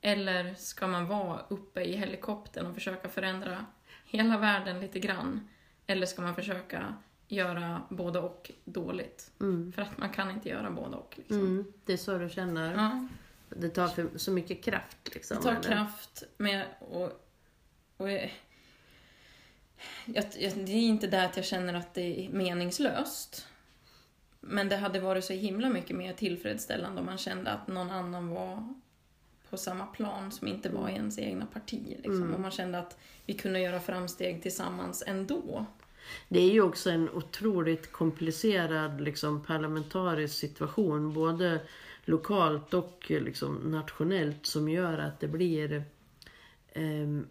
[0.02, 3.66] Eller ska man vara uppe i helikoptern och försöka förändra
[4.06, 5.48] hela världen lite grann?
[5.88, 6.96] Eller ska man försöka
[7.28, 9.32] göra både och dåligt?
[9.40, 9.72] Mm.
[9.72, 11.14] För att man kan inte göra både och.
[11.18, 11.40] Liksom.
[11.40, 11.74] Mm.
[11.86, 12.74] Det är så du känner?
[12.74, 13.08] Ja,
[13.50, 15.38] Det tar för, så mycket kraft liksom?
[15.38, 15.62] det tar eller?
[15.64, 17.30] kraft med och,
[17.98, 18.32] och jag,
[20.06, 23.46] jag, det är inte det att jag känner att det är meningslöst.
[24.42, 28.30] Men det hade varit så himla mycket mer tillfredsställande om man kände att någon annan
[28.30, 28.74] var
[29.50, 31.84] på samma plan som inte var i ens egna parti.
[31.88, 32.16] Liksom.
[32.16, 32.34] Mm.
[32.34, 35.66] Och man kände att vi kunde göra framsteg tillsammans ändå.
[36.28, 41.60] Det är ju också en otroligt komplicerad liksom, parlamentarisk situation, både
[42.06, 45.84] lokalt och liksom, nationellt, som gör att det blir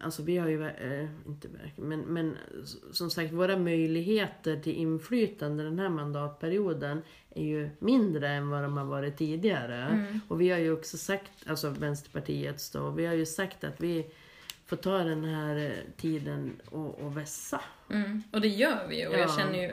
[0.01, 2.37] alltså vi har ju, eh, inte men, men
[2.93, 7.03] som sagt våra möjligheter till inflytande den här mandatperioden
[7.35, 10.07] är ju mindre än vad de har varit tidigare.
[10.29, 14.07] Och vi har ju också sagt, alltså Vänsterpartiets då, vi har ju sagt att vi
[14.67, 17.61] får ta den här eh, tiden och, och vässa.
[17.91, 18.23] Mm.
[18.33, 19.37] Och det gör vi och jag Ja.
[19.39, 19.73] känner ju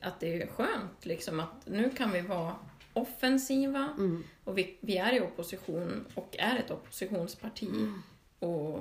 [0.00, 2.54] att det är skönt liksom att nu kan vi vara
[2.92, 4.24] offensiva Mm.
[4.44, 7.68] och vi, vi är i opposition och är ett oppositionsparti
[8.38, 8.80] och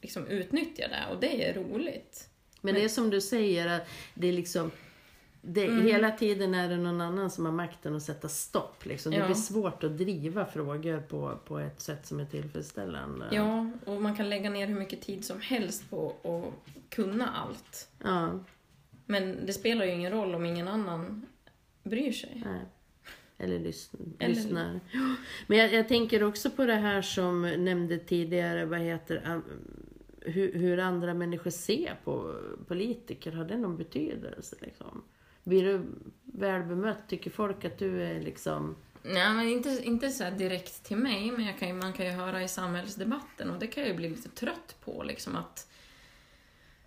[0.00, 2.28] liksom utnyttjar det och det är roligt.
[2.60, 4.70] Men det är som du säger, att det är liksom
[5.42, 5.86] det, Mm.
[5.86, 8.84] Hela tiden är det någon annan som har makten att sätta stopp.
[8.86, 9.12] Liksom.
[9.12, 9.26] Det Ja.
[9.26, 13.28] blir svårt att driva frågor på, på ett sätt som är tillfredsställande.
[13.32, 17.88] Ja, och man kan lägga ner hur mycket tid som helst på att kunna allt.
[18.04, 18.38] Ja,
[19.06, 21.26] Men det spelar ju ingen roll om ingen annan
[21.82, 22.42] bryr sig.
[22.46, 22.60] nej.
[23.38, 24.80] Eller lyssn, Eller- lyssnar.
[25.46, 29.42] Men jag, jag tänker också på det här som nämnde tidigare, vad heter
[30.20, 32.34] hur, hur andra människor ser på
[32.68, 33.32] politiker.
[33.32, 34.56] Har det någon betydelse?
[34.60, 35.04] Liksom?
[35.44, 35.82] Blir du
[36.22, 37.08] väl bemött?
[37.08, 38.76] Tycker folk att du är liksom...
[39.02, 42.12] Nej, men inte, inte så direkt till mig, men jag kan ju, man kan ju
[42.12, 45.70] höra i samhällsdebatten och det kan jag ju bli lite trött på, liksom att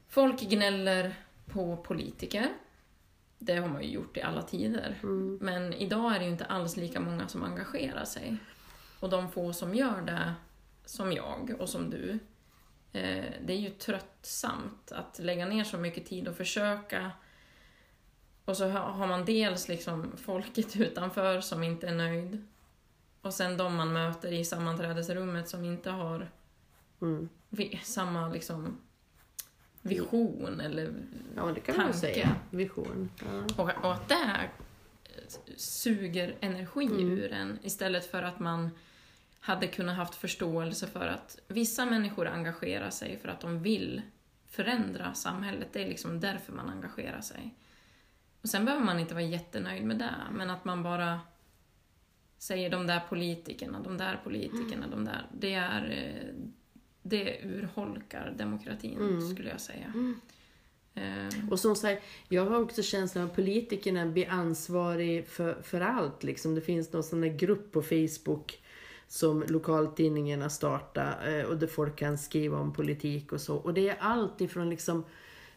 [0.10, 2.50] folk gnäller på politiker.
[3.44, 5.00] Det har man ju gjort i alla tider.
[5.04, 5.38] Mm.
[5.42, 8.38] Men idag är det ju inte alls lika många som engagerar sig.
[9.00, 10.34] Och de få som gör det,
[10.86, 12.12] som jag och som du,
[12.92, 17.12] eh, det är ju tröttsamt att lägga ner så mycket tid och försöka.
[18.46, 22.48] Och så ha- har man dels liksom folket utanför som inte är nöjd.
[23.22, 26.32] Och sen de man möter i sammanträdesrummet som inte har
[27.02, 27.30] Mm.
[27.84, 28.78] samma liksom
[29.82, 30.94] vision eller
[31.36, 31.98] Ja, det kan man Tanke.
[32.00, 32.36] säga.
[32.50, 33.10] Vision.
[33.26, 33.64] Ja.
[33.64, 34.50] Och, och att det här
[35.58, 37.00] suger energi Mm.
[37.12, 38.70] ur en istället för att man
[39.40, 44.02] hade kunnat haft förståelse för att vissa människor engagerar sig för att de vill
[44.50, 45.68] förändra samhället.
[45.74, 47.56] Det är liksom därför man engagerar sig.
[48.42, 51.20] Och sen behöver man inte vara jättenöjd med det, men att man bara
[52.38, 55.26] säger de där politikerna, de där politikerna, de där.
[55.34, 56.34] Det är...
[57.04, 59.30] Det urholkar demokratin, Mm.
[59.30, 59.94] skulle jag säga.
[60.94, 66.24] Eh, Och som sagt, jag har också känslan att politikerna blir ansvarig för, för allt.
[66.24, 66.56] Liksom.
[66.56, 68.60] Det finns någon sån där grupp på Facebook
[69.08, 73.56] som lokaltidningarna startar eh, och där folk kan skriva om politik och så.
[73.56, 75.04] Och det är allt ifrån liksom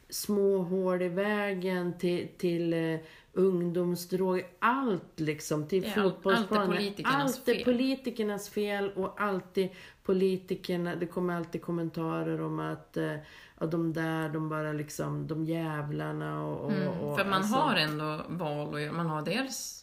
[0.09, 2.98] små hål i vägen till, till eh,
[3.34, 4.46] ungdomsdroger.
[4.58, 5.68] Allt liksom.
[5.68, 6.62] Till allt- fotbollsplanen.
[6.70, 7.64] allt är politikernas Allt är fel.
[7.64, 9.68] politikernas fel och alltid
[10.02, 13.16] politikerna, det kommer alltid kommentarer om att eh,
[13.60, 16.64] ja, de där, de bara liksom, de jävlarna och...
[16.64, 18.92] och, Mm, och för man alltså, har ändå val att göra.
[18.92, 19.80] Man har dels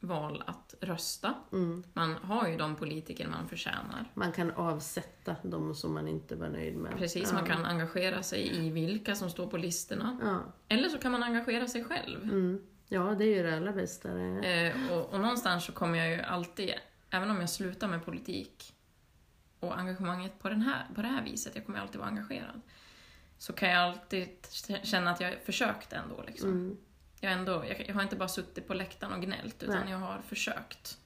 [0.00, 1.34] val att rösta.
[1.52, 4.10] Mm, Man har ju de politiker man förtjänar.
[4.14, 6.96] man kan avsätta de som man inte var nöjd med.
[6.98, 7.34] Precis, ja.
[7.34, 10.18] man kan engagera sig i vilka som står på listorna.
[10.22, 12.22] Ja, Eller så kan man engagera sig själv.
[12.22, 14.08] mm, ja, det är ju det allra bästa.
[14.08, 14.66] Det.
[14.66, 16.74] Eh, och, och någonstans så kommer jag ju alltid,
[17.10, 18.74] även om jag slutar med politik
[19.60, 22.60] och engagemanget på, den här, på det här viset, jag kommer alltid vara engagerad,
[23.38, 24.28] så kan jag alltid
[24.82, 26.22] känna att jag försökt ändå.
[26.26, 26.48] Liksom.
[26.48, 26.76] Mm.
[27.20, 29.90] Jag, ändå jag, jag har inte bara suttit på läktaren och gnällt, utan Nej.
[29.90, 30.98] jag har försökt.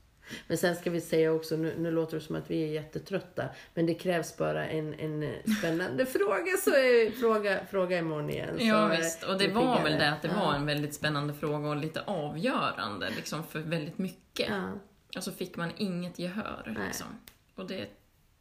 [0.46, 3.44] Men sen ska vi säga också, nu, nu låter det som att vi är jättetrötta,
[3.74, 8.58] men det krävs bara en, en spännande fråga så är, fråga, fråga imorgon igen.
[8.58, 10.44] Så Ja är visst, och det var väl det att det ja.
[10.44, 14.48] var en väldigt spännande fråga och lite avgörande liksom, för väldigt mycket.
[14.48, 14.72] Ja.
[15.16, 16.76] Och så fick man inget gehör.
[16.86, 17.06] Liksom.
[17.54, 17.88] Och det är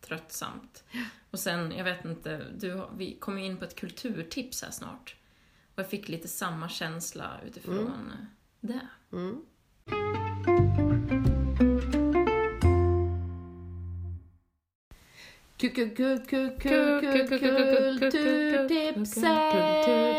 [0.01, 0.83] tröttsamt.
[1.31, 5.15] Och sen, jag vet inte, du, vi kommer ju in på ett kulturtips här snart.
[5.75, 8.11] Och jag fick lite samma känsla utifrån
[8.59, 8.87] det.
[9.11, 9.41] Mm.
[15.57, 16.59] Kulturtipset!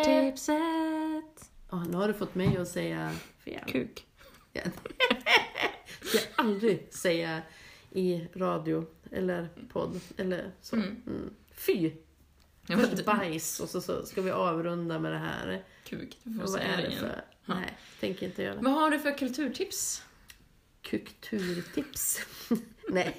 [0.08, 1.50] Kulturtipset.
[1.70, 3.12] Ja, nu har du fått mig att säga
[3.44, 3.64] fel.
[3.66, 4.06] Kuk.
[6.02, 7.42] ska jag aldrig säga
[7.90, 10.76] i radio eller podd eller så.
[10.76, 11.02] Mm.
[11.06, 11.30] Mm.
[11.54, 11.92] Fy!
[12.66, 15.64] Först bajs och så, så ska vi avrunda med det här.
[15.84, 17.00] Kuk, du får Vad säga är det det igen.
[17.00, 17.24] för?
[17.46, 17.54] Ja.
[17.54, 18.58] Nej, tänker inte göra.
[18.60, 20.02] Vad har du för kulturtips?
[20.82, 22.20] Kulturtips.
[22.88, 23.16] Nej.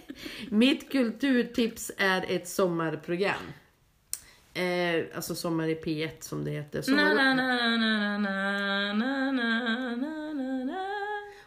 [0.50, 3.36] Mitt kulturtips är ett sommarprogram.
[4.54, 6.82] Eh, alltså Sommar i P1 som det heter.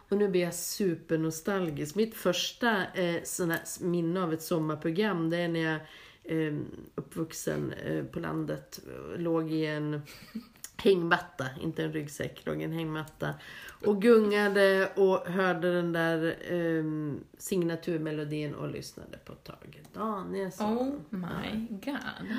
[0.09, 1.95] Och nu blir jag supernostalgisk.
[1.95, 5.81] Mitt första eh, såna, minne av ett sommarprogram det är när jag
[6.25, 6.55] eh,
[6.95, 8.81] uppvuxen eh, på landet
[9.17, 10.03] låg i en
[10.83, 13.35] hängmatta, inte en ryggsäck, låg en hängmatta
[13.87, 16.85] och gungade och hörde den där eh,
[17.39, 20.79] signaturmelodin och lyssnade på Tage Danielsson.
[20.79, 22.37] Oh my god.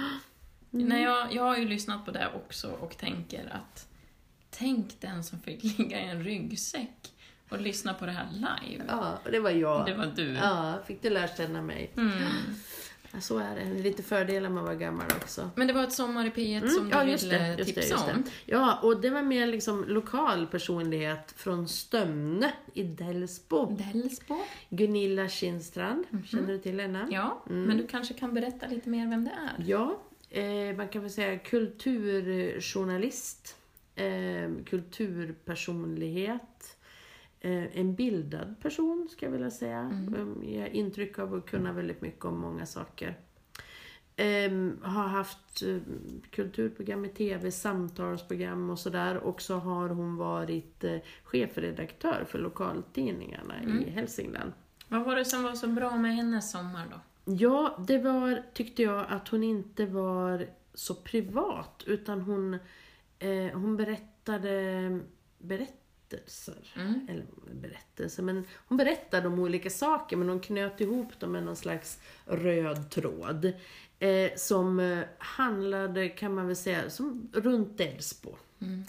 [0.70, 3.88] Nej, jag, jag har ju lyssnat på det också och tänker att
[4.50, 7.14] tänk den som fick ligga i en ryggsäck
[7.50, 8.84] och lyssna på det här live.
[8.88, 9.86] Ja, det var jag.
[9.86, 10.34] Det var du.
[10.34, 11.92] Ja, fick du lära känna mig.
[11.98, 12.14] Mm.
[13.14, 13.74] Ja, så är det.
[13.84, 15.50] Lite fördelar med att vara gammal också.
[15.56, 17.76] Men det var ett Sommar i P1 som du Mm, ja, just ville det, just
[17.76, 18.12] tipsa just det.
[18.14, 18.24] om.
[18.46, 23.78] Ja, och det var mer liksom lokal personlighet från Stömne i Delsbo.
[23.94, 24.40] Delsbo.
[24.70, 26.24] Gunilla Kindstrand, Mhm.
[26.26, 27.08] känner du till henne?
[27.12, 27.64] Ja, Mm.
[27.64, 29.64] men du kanske kan berätta lite mer vem det är?
[29.66, 30.00] Ja,
[30.30, 33.56] eh, man kan väl säga kulturjournalist,
[33.96, 36.42] eh, kulturpersonlighet,
[37.52, 39.80] en bildad person ska jag vilja säga.
[39.80, 40.14] Mm.
[40.44, 43.18] Eh, Ger intryck av att kunna väldigt mycket om många saker.
[44.16, 45.78] Ehm, har haft eh,
[46.30, 49.18] kulturprogram i tv, samtalsprogram och sådär.
[49.18, 53.94] Och så har hon varit eh, chefredaktör för lokaltidningarna i Mm.
[53.94, 54.52] Hälsingland.
[54.88, 57.00] Vad var det som var så bra med hennes sommar då?
[57.34, 61.84] Ja, det var, tyckte jag, att hon inte var så privat.
[61.88, 62.54] Utan hon,
[63.20, 65.00] eh, hon berättade
[66.14, 66.56] berättelser.
[66.76, 67.08] Mm.
[67.10, 67.26] Eller
[67.62, 72.00] berättelser, men hon berättade om olika saker men hon knöt ihop dem med någon slags
[72.26, 73.54] röd tråd.
[74.00, 78.36] Eh, som eh, handlade, kan man väl säga, som runt Delsbo.
[78.62, 78.84] Mm.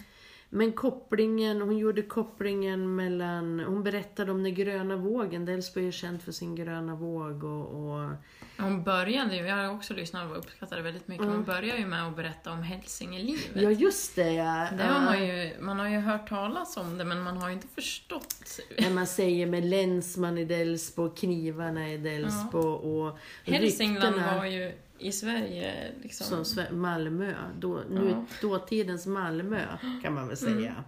[0.54, 5.44] Men kopplingen, hon gjorde kopplingen mellan, hon berättade om den gröna vågen.
[5.44, 8.10] Delsbo är ju känt för sin gröna våg och, och
[8.58, 11.36] Hon började ju, jag har också lyssnat och uppskattat det väldigt mycket, Mm.
[11.36, 13.50] hon började ju med att berätta om Hälsingelivet.
[13.54, 14.68] Ja, just det ja.
[14.78, 17.54] Det har man, ju, man har ju hört talas om det, men man har ju
[17.54, 18.60] inte förstått.
[18.78, 24.72] När man säger med länsman i Delsbo, knivarna i Delsbo och Hälsingland ryktena var ju
[25.04, 26.26] i Sverige liksom...
[26.26, 28.24] som Sve- Malmö, då, nu, Ja.
[28.40, 29.60] dåtidens Malmö
[30.02, 30.84] kan man väl säga.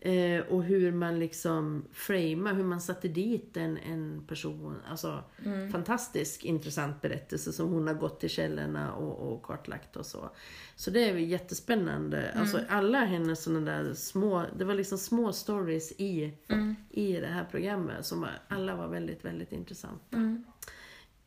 [0.00, 4.76] Eh, och hur man liksom framar, hur man satte dit en, en person.
[4.90, 5.72] Alltså, Mm.
[5.72, 10.30] fantastisk intressant berättelse som hon har gått till källorna och, och kartlagt och så.
[10.76, 12.32] Så det är jättespännande.
[12.36, 16.74] Alltså alla hennes sådana där små, det var liksom små stories i, Mm.
[16.90, 20.16] i det här programmet som alla var väldigt, väldigt intressanta.
[20.16, 20.44] Mm.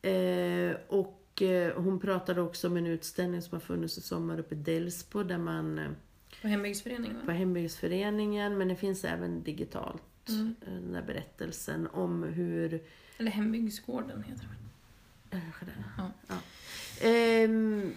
[0.02, 1.19] Eh, och
[1.76, 5.38] hon pratade också om en utställning som har funnits i sommar uppe i Delsbo där
[5.38, 5.90] man eh,
[6.42, 10.02] På hembygdsföreningen på hembygdsföreningen men det finns även digitalt.
[10.28, 10.54] Mm.
[10.66, 12.82] eh, Den där berättelsen om hur
[13.18, 14.42] Eller hembygdsgården heter
[15.30, 15.40] det?
[15.40, 15.84] Kanske det.
[15.98, 16.10] Ja.
[16.28, 16.34] Ja.
[17.08, 17.92] Ehm,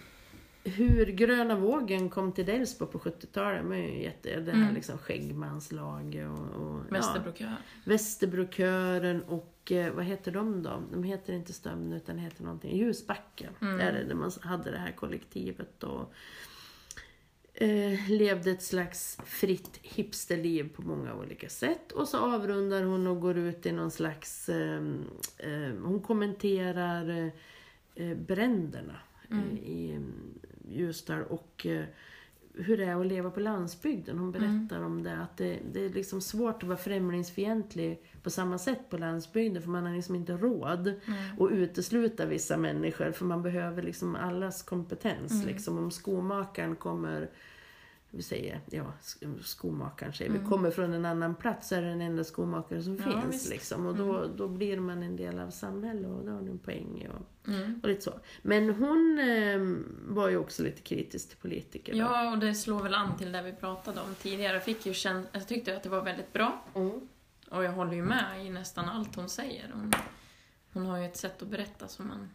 [0.64, 3.64] hur gröna vågen kom till Delsbo på 70-talet.
[3.64, 4.74] Men ju jätte, det här Mm.
[4.74, 7.56] liksom skäggmanslag och, och ja, Västerbrokör.
[7.84, 10.82] Västerbrokören och eh, vad heter de då?
[10.92, 12.76] De heter inte Stömne utan heter någonting.
[12.76, 13.52] Ljusbacken.
[13.60, 13.78] Mm.
[13.78, 16.14] Där, är där man hade det här kollektivet och
[17.54, 21.92] eh, levde ett slags fritt hipsterliv på många olika sätt.
[21.92, 24.48] Och så avrundar hon och går ut i någon slags...
[24.48, 24.82] Eh,
[25.38, 27.30] eh, hon kommenterar
[27.94, 28.96] eh, bränderna
[29.30, 29.50] Mm.
[29.50, 30.00] eh, i eh,
[30.78, 31.66] Ljusdal och
[32.56, 34.18] hur det är att leva på landsbygden.
[34.18, 38.58] Hon berättar om det, att det, det är liksom svårt att vara främlingsfientlig på samma
[38.58, 41.44] sätt på landsbygden för man har liksom inte råd Mm.
[41.44, 45.32] att utesluta vissa människor för man behöver liksom allas kompetens.
[45.32, 45.46] Mm.
[45.46, 47.30] Liksom om skomakaren kommer
[48.16, 50.50] vi säger, ja, sk- skomakaren säger vi, Mm.
[50.50, 53.34] kommer från en annan plats är det den enda skomakare som Ja, finns.
[53.34, 53.50] visst.
[53.50, 53.86] Liksom.
[53.86, 57.08] Och då, då blir man en del av samhället och då har du en poäng.
[57.08, 57.80] Och, Mm.
[57.82, 58.12] och lite så.
[58.42, 59.60] Men hon eh,
[60.14, 61.92] var ju också lite kritisk till politiker.
[61.92, 61.98] då.
[61.98, 64.52] Ja, och det slår väl an till det vi pratade om tidigare.
[64.54, 66.64] Jag, fick ju kän- jag tyckte att det var väldigt bra.
[66.74, 67.00] Mm.
[67.50, 69.70] Och jag håller ju med i nästan allt hon säger.
[69.74, 69.92] Hon,
[70.72, 72.30] hon har ju ett sätt att berätta som man,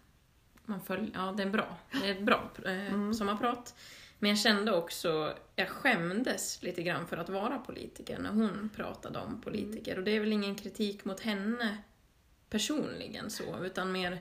[0.66, 1.12] man följer.
[1.14, 1.78] Ja, det är bra.
[2.02, 3.14] Det är ett bra eh, Mm.
[3.14, 3.76] sommarprat.
[4.20, 9.20] Men jag kände också, jag skämdes lite grann för att vara politiker när hon pratade
[9.20, 9.98] om politiker.
[9.98, 11.78] Och det är väl ingen kritik mot henne
[12.50, 14.20] personligen så, utan mer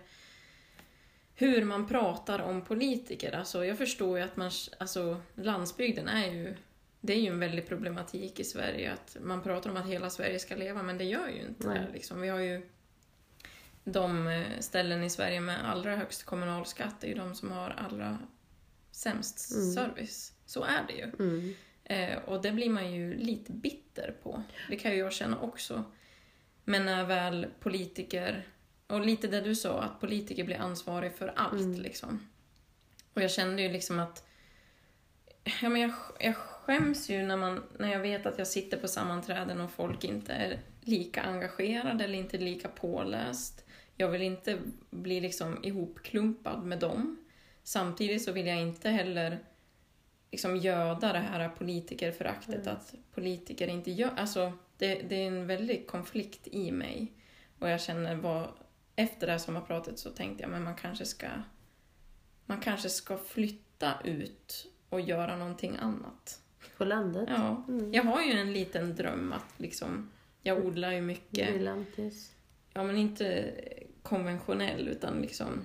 [1.35, 3.33] hur man pratar om politiker.
[3.33, 6.57] Alltså, jag förstår ju att man, alltså, landsbygden är ju
[7.01, 10.39] det är ju en väldig problematik i Sverige att man pratar om att hela Sverige
[10.39, 11.79] ska leva, men det gör ju inte Nej.
[11.79, 11.93] det.
[11.93, 12.21] Liksom.
[12.21, 12.69] Vi har ju
[13.85, 18.19] de eh, ställen i Sverige med allra högst kommunalskatt, är ju de som har allra
[18.99, 19.73] sämst Mm.
[19.73, 20.33] service.
[20.47, 21.05] Så är det ju.
[21.19, 21.55] Mm.
[21.85, 24.43] Eh, och det blir man ju lite bitter på.
[24.69, 25.85] Det kan ju jag känna också.
[26.65, 28.47] Men när väl politiker,
[28.87, 31.81] och lite det du sa, att politiker blir ansvariga för allt Mm.
[31.81, 32.29] liksom.
[33.15, 34.27] Och jag kände ju liksom att
[35.63, 38.89] ja, men jag, jag skäms ju när, man, när jag vet att jag sitter på
[38.89, 43.65] sammanträden och folk inte är lika engagerade eller inte lika påläst.
[43.97, 44.59] Jag vill inte
[44.91, 47.17] bli liksom ihopklumpad med dem.
[47.69, 49.39] Samtidigt så vill jag inte heller
[50.31, 52.77] liksom göda det här politikerföraktet, Mm.
[52.77, 54.11] att politiker inte gör...
[54.17, 57.13] Alltså, det, det är en väldig konflikt i mig.
[57.59, 58.49] Och jag känner vad...
[58.97, 61.27] Efter det här sommarpratet så tänkte jag men man kanske ska...
[62.47, 66.41] Man kanske ska flytta ut och göra någonting annat.
[66.77, 67.29] På landet?
[67.29, 67.65] Ja.
[67.69, 67.95] Mm.
[67.95, 70.11] Jag har ju en liten dröm att liksom...
[70.43, 71.55] Jag odlar ju mycket.
[71.55, 72.33] Vilantis.
[72.73, 73.55] Ja, men inte
[74.03, 75.65] konventionell utan liksom...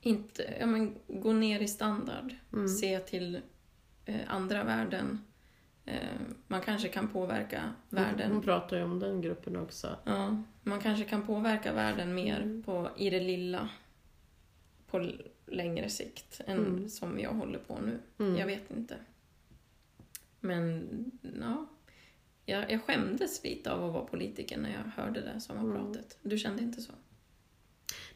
[0.00, 0.56] Inte...
[0.60, 2.34] Ja, men gå ner i standard.
[2.52, 2.68] Mm.
[2.68, 3.40] Se till
[4.04, 5.24] eh, andra värden.
[5.84, 5.94] Eh,
[6.46, 8.32] man kanske kan påverka världen.
[8.32, 9.96] Hon pratar ju om den gruppen också.
[10.04, 12.62] Ja, man kanske kan påverka världen mer Mm.
[12.62, 13.68] på, i det lilla
[14.90, 15.10] på
[15.46, 16.88] längre sikt än Mm.
[16.88, 17.98] som jag håller på nu.
[18.18, 18.36] Mm.
[18.36, 18.96] Jag vet inte.
[20.40, 20.88] Men,
[21.40, 21.66] ja.
[22.46, 26.18] Jag, jag skämdes lite av att vara politiker när jag hörde det sommarpratet.
[26.22, 26.92] Du kände inte så?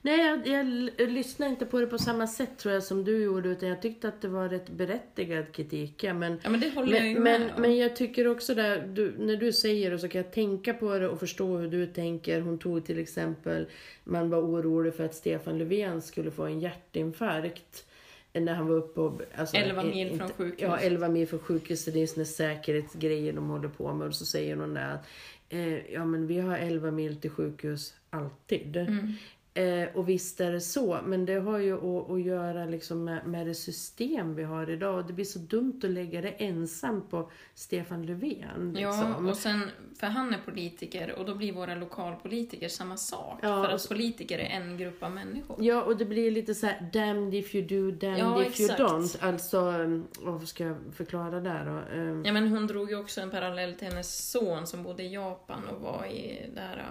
[0.05, 3.48] Nej, jag, jag lyssnade inte på det på samma sätt tror jag som du gjorde,
[3.48, 6.05] utan jag tyckte att det var rätt berättigad kritik.
[6.05, 7.62] Ja, men, Ja, men det håller jag men, med men, om.
[7.62, 10.98] men jag tycker också där, du, när du säger det så kan jag tänka på
[10.98, 12.40] det och förstå hur du tänker.
[12.40, 13.66] Hon tog till exempel,
[14.05, 17.86] man var orolig för att Stefan Löfven skulle få en hjärtinfarkt.
[18.32, 19.20] När han var uppe och...
[19.34, 20.61] Alltså, 11 mil inte- från sjukhus.
[20.61, 21.94] Ja, 11 mil från sjukhuset.
[21.94, 24.07] Det är såna säkerhetsgrejer de håller på med.
[24.07, 25.07] Och så säger hon där att
[25.48, 28.76] eh, ja, men vi har 11 mil till sjukhus alltid.
[28.76, 29.12] Mm.
[29.55, 33.26] Eh, och visst är det så, men det har ju att, att göra liksom med,
[33.26, 34.98] med det system vi har idag.
[34.98, 38.76] Och det blir så dumt att lägga det ensam på Stefan Löfven.
[38.78, 39.28] Ja, Liksom.
[39.28, 43.38] och sen, för han är politiker och då blir våra lokalpolitiker samma sak.
[43.42, 45.57] Ja, för att politiker är en grupp av människor.
[45.61, 48.80] Ja, och det blir lite så här damned if you do, damned Ja, if exakt.
[48.80, 49.16] you don't.
[49.20, 51.96] Alltså, um, vad ska jag förklara där då?
[52.00, 55.12] Um, Ja, men hon drog ju också en parallell till hennes son som bodde i
[55.14, 56.84] Japan och var i det här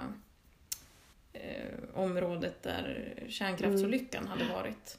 [1.33, 4.97] eh, området där kärnkraftsolyckan hade varit.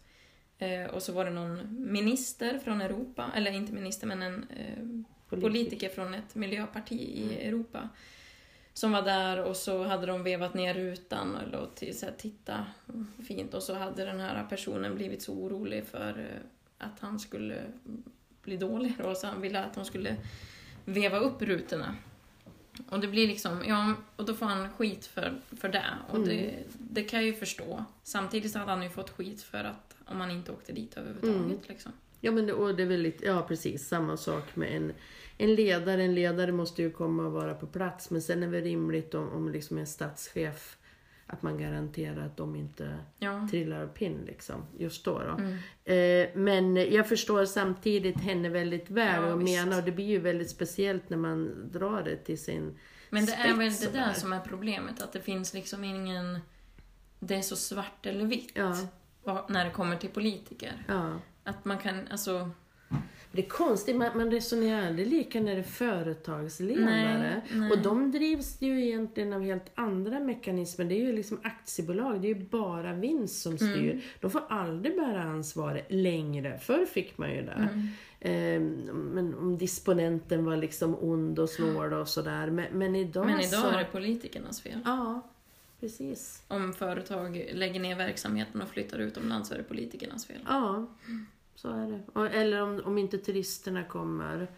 [0.59, 5.41] Eh, och så var det någon minister från Europa, eller inte minister men en eh,
[5.41, 7.89] politiker från ett miljöparti i Europa
[8.74, 12.12] som var där och så hade de vevat ner rutan och låt till så här,
[12.18, 12.66] titta
[13.28, 17.62] fint och så hade den här personen blivit så orolig för eh, att han skulle
[18.43, 20.16] bli dålig då, så han ville att de skulle
[20.85, 21.97] veva upp rutorna.
[22.89, 25.85] Och det blir liksom, ja, och då får han skit för, för det.
[26.11, 26.28] Och Mm.
[26.28, 27.85] det, det kan jag ju förstå.
[28.03, 31.37] Samtidigt så hade han ju fått skit för att om han inte åkte dit överhuvudtaget.
[31.45, 31.59] Mm.
[31.68, 31.93] Liksom.
[32.20, 34.93] Ja, men det, och det är väl lite, ja precis, samma sak med en,
[35.39, 36.03] en ledare.
[36.03, 38.11] En ledare måste ju komma och vara på plats.
[38.11, 40.76] Men sen är det rimligt om, om liksom en statschef
[41.33, 43.49] att man garanterar att de inte Ja.
[43.51, 45.18] trillar av pinn liksom, just då.
[45.18, 45.30] då.
[45.43, 45.59] Mm.
[45.85, 49.59] Eh, men jag förstår samtidigt henne väldigt väl Ja, och visst.
[49.64, 52.78] menar, och det blir ju väldigt speciellt när man drar det till sin
[53.11, 56.39] Men det är väl det där som är problemet, att det finns liksom ingen...
[57.18, 58.53] Det är så svart eller vitt
[59.24, 60.72] Ja, när det kommer till politiker.
[61.45, 62.51] Att man kan, alltså...
[63.33, 66.85] Det är konstigt, man, man resonerar aldrig lika när det är företagsledare.
[66.85, 67.70] Nej, nej.
[67.70, 70.85] Och de drivs ju egentligen av helt andra mekanismer.
[70.85, 73.91] Det är ju liksom aktiebolag, det är ju bara vinst som styr.
[73.91, 74.01] Mm.
[74.20, 76.59] De får aldrig bära ansvaret längre.
[76.59, 77.68] Förr fick man ju det.
[77.72, 77.89] Mm.
[78.20, 78.61] Eh,
[78.93, 82.51] men om disponenten var liksom ond och snål och sådär.
[82.51, 83.68] Men, men idag Men idag så...
[83.68, 84.80] är det politikernas fel.
[84.85, 85.22] Ja,
[85.80, 86.43] precis.
[86.49, 90.41] Om företag lägger ner verksamheten och flyttar utomlands så är det politikernas fel.
[90.47, 90.87] Ja,
[91.55, 92.29] så är det.
[92.39, 94.51] Eller om, om inte turisterna kommer.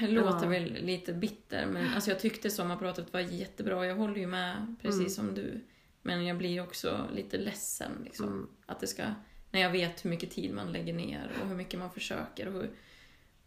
[0.00, 0.48] Jag låter Ja.
[0.50, 3.86] väl lite bitter, men alltså jag tyckte sommarpratet var jättebra.
[3.86, 5.10] Jag håller ju med, precis Mm.
[5.10, 5.60] som du.
[6.02, 7.92] Men jag blir också lite ledsen.
[8.04, 8.26] Liksom.
[8.26, 8.48] Mm.
[8.66, 9.02] Att det ska,
[9.50, 12.46] när jag vet hur mycket tid man lägger ner och hur mycket man försöker.
[12.46, 12.70] Och, hur,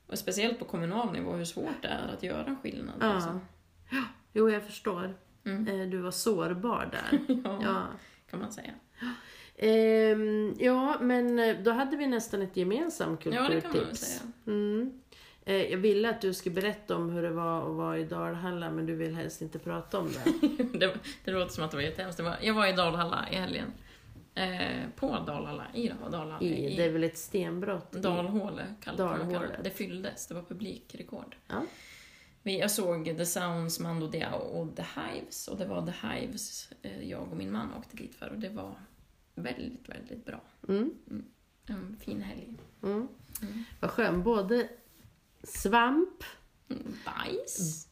[0.07, 2.95] och speciellt på kommunal nivå, hur svårt det är att göra skillnad.
[2.99, 3.13] Ja.
[3.13, 3.41] Liksom.
[4.33, 5.17] Jo, jag förstår.
[5.45, 5.67] Mm.
[5.81, 7.19] Eh, Du var sårbar där.
[7.43, 7.87] Ja, Ja.
[8.29, 8.73] kan man säga.
[9.57, 13.61] Ehm, ja, men eh, då hade vi nästan ett gemensamt Ja, det kan man väl
[13.61, 13.99] kulturtips.
[14.01, 14.31] säga.
[14.47, 15.01] Mm.
[15.45, 18.71] Eh, Jag ville att du skulle berätta om hur det var att vara i Dalhalla,
[18.71, 20.47] men du vill helst inte prata om det.
[20.79, 20.93] det,
[21.25, 22.21] det låter som att det var jättehemskt.
[22.41, 23.67] Jag var i Dalhalla i helgen.
[24.35, 26.41] Eh, på Dalala, i då, Dalala.
[26.41, 27.95] I, det är väl ett stenbrott?
[27.95, 28.65] i- Dalhåle
[28.97, 29.39] Dalhåle.
[29.39, 29.59] det.
[29.63, 31.35] Det fylldes, det var publikrekord.
[31.47, 31.61] Ja.
[32.43, 36.69] Vi, jag såg The Sounds, Mando Diao och The Hives och det var The Hives
[36.81, 38.75] eh, jag och min man åkte dit för och det var
[39.35, 40.41] väldigt, väldigt bra.
[40.67, 40.91] Mm.
[41.67, 42.53] En fin helg.
[42.83, 43.07] Mm.
[43.41, 43.63] Mm.
[43.79, 44.23] Vad skönt.
[44.25, 44.69] Både
[45.43, 46.23] svamp,
[46.69, 47.87] Mm, Bajs.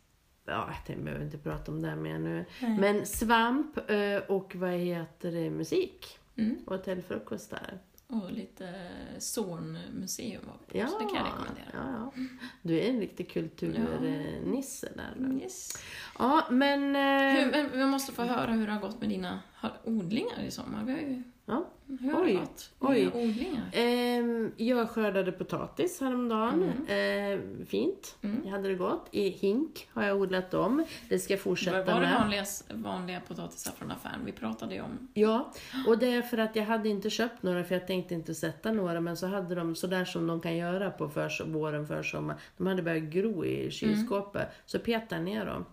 [0.45, 2.45] ja, jag behöver inte prata om det mer nu.
[2.61, 2.77] Nej.
[2.79, 6.19] Men svamp eh, och vad heter det, musik.
[6.35, 6.57] Mm.
[6.65, 7.79] Och hotellfrukost där.
[8.07, 8.73] Och lite
[9.19, 11.65] Zornmuseum var på, Ja, så det kan jag rekommendera.
[11.73, 12.23] ja, ja.
[12.61, 15.13] Du är en riktig kulturnisse där.
[15.17, 15.39] du.
[15.39, 15.71] Yes.
[16.19, 16.95] Ja, men...
[16.95, 19.39] eh, Hur, men vi måste få höra hur det har gått med dina
[19.83, 20.83] odlingar i sommar.
[20.85, 21.65] Vi har ju, Ja.
[22.01, 22.69] hur har det gått?
[22.79, 23.07] oj.
[23.07, 23.69] Odlingar?
[23.73, 26.71] Ehm, jag skördade potatis häromdagen.
[26.87, 28.17] Ehm, fint.
[28.21, 28.41] Mm.
[28.43, 29.07] Jag hade det gott.
[29.11, 30.85] I hink har jag odlat dem.
[31.09, 32.19] Det ska jag fortsätta Var det med.
[32.19, 34.19] vanliga, vanliga potatisar från affären?
[34.25, 35.07] Vi pratade ju om...
[35.13, 35.51] Ja,
[35.87, 38.71] och det är för att jag hade inte köpt några för jag tänkte inte sätta
[38.71, 42.35] några men så hade de sådär som de kan göra på förs våren, försommar.
[42.57, 44.47] De hade börjat gro i kylskåpet.
[44.65, 45.65] Så petade jag ner dem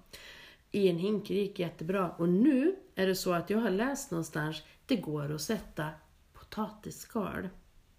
[0.72, 1.28] i en hink.
[1.28, 2.10] Det gick jättebra.
[2.18, 5.88] Och nu är det så att jag har läst någonstans det går att sätta
[6.32, 7.48] potatisskal.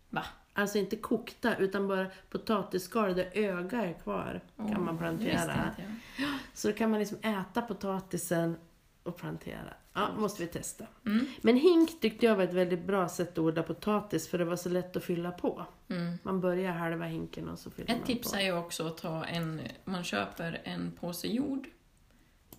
[0.09, 0.23] Va?
[0.53, 4.41] Alltså inte kokta utan bara potatisskal där öga är kvar.
[4.57, 5.67] kan man det plantera.
[5.69, 5.81] inte
[6.17, 6.29] jag.
[6.53, 8.55] Så då kan man liksom äta potatisen
[9.03, 9.73] och plantera.
[9.93, 10.85] Ja, måste vi testa.
[11.05, 11.25] Mm.
[11.41, 14.55] Men hink tyckte jag var ett väldigt bra sätt att odla potatis för det var
[14.55, 15.65] så lätt att fylla på.
[15.87, 16.17] Mm.
[16.23, 18.37] Man börjar halva hinken och så fyller man Ett tips på.
[18.37, 21.67] är ju också att ta en, man köper en påse jord,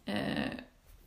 [0.04, 0.50] eh,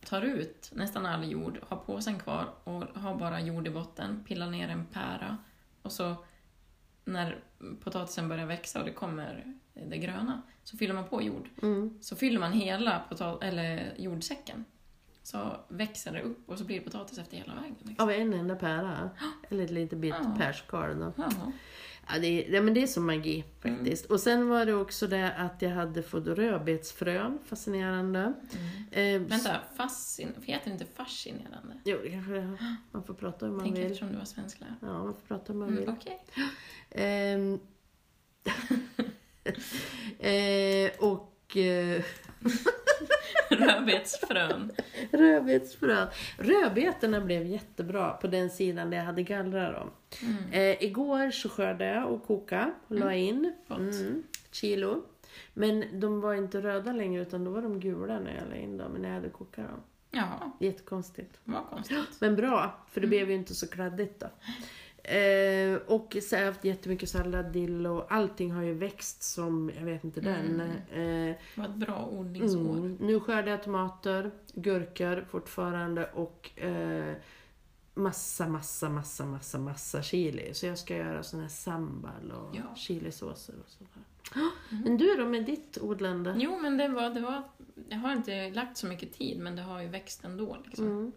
[0.06, 4.49] tar ut nästan all jord, har påsen kvar och har bara jord i botten, pillar
[4.49, 5.38] ner en pära
[5.82, 6.16] och så
[7.06, 7.39] när
[7.84, 11.49] potatisen börjar växa och det kommer det gröna så fyller man på jord.
[11.62, 11.97] Mm.
[12.01, 14.66] Så fyller man hela potat- eller jordsäcken
[15.24, 17.76] så växer det upp och så blir det potatis efter hela vägen.
[17.80, 18.03] Liksom.
[18.03, 19.10] Av en enda pära.
[19.49, 20.36] Eller ett litet bit Ja.
[20.38, 21.14] pärsskal då.
[21.18, 21.51] Ja.
[22.08, 24.06] Ja, det är, ja, men det är som magi faktiskt.
[24.06, 28.34] Och sen var det också det att jag hade fått rödbetsfrön, fascinerande.
[28.91, 30.34] Eh, Vänta, fascin...
[30.43, 31.74] heter det inte fascinerande?
[31.86, 32.58] Jo, det kanske det.
[32.91, 33.86] Man får prata hur man Tänk vill.
[33.86, 34.76] eftersom du var svensklärare.
[34.82, 35.89] Ja, man får prata hur man Mm, vill.
[35.89, 36.20] Okej.
[36.91, 37.60] Ehm.
[40.20, 42.03] eh, och eh,
[43.68, 44.72] Rödbetsfrön.
[45.11, 46.07] rödbetsfrön.
[46.38, 49.89] Rödbetorna blev jättebra på den sidan där jag hade gallrat dem.
[50.22, 50.51] Mm.
[50.51, 53.78] Eh, igår så skörde jag och kokade och la in Gott.
[53.80, 55.03] mm, kilo.
[55.53, 58.78] Men de var inte röda längre utan då var de gula när jag la in
[58.78, 59.80] dem, när jag hade kokat dem.
[60.11, 61.39] Jaha, Jättekonstigt.
[61.43, 61.97] vad konstigt.
[62.20, 63.09] Men bra, för Mm.
[63.09, 64.28] det blev ju inte så kladdigt då.
[65.08, 69.72] Eh, och så har jag haft jättemycket sallad, dill och allting har ju växt som,
[69.78, 70.62] jag vet inte den.
[70.62, 72.60] Eh, Det var ett bra odlingsår.
[72.78, 72.97] mm.
[73.01, 77.14] Nu skördar jag tomater, gurkor fortfarande och eh,
[77.93, 80.53] massa, massa, massa, massa, massa chili.
[80.53, 82.76] Så jag ska göra sån här sambal och Ja.
[82.76, 84.49] chilisåser och sådär.
[84.70, 86.36] Men du då med ditt odlande?
[86.38, 87.43] Jo, men det var, det var...
[87.89, 90.58] Jag har inte lagt så mycket tid, men det har ju växt ändå.
[90.66, 91.12] Liksom.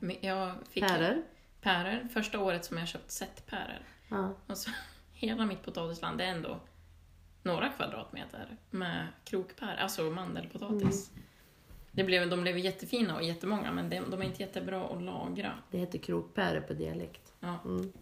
[0.00, 0.16] Mm.
[0.20, 1.22] Jag fick Päror?
[1.60, 2.08] Päror.
[2.08, 3.82] Första året som jag köpt sättpäror.
[4.08, 4.34] Ja.
[4.46, 4.70] Och så,
[5.12, 6.60] hela mitt potatisland, är ändå
[7.42, 11.10] några kvadratmeter med krokpär, alltså mandelpotatis.
[11.10, 11.22] Mm.
[11.92, 15.52] Det blev, de blev jättefina och jättemånga, men de, de är inte jättebra att lagra.
[15.70, 17.32] Det heter krokpäror på dialekt.
[17.40, 17.58] Ja.
[17.64, 17.92] Mm.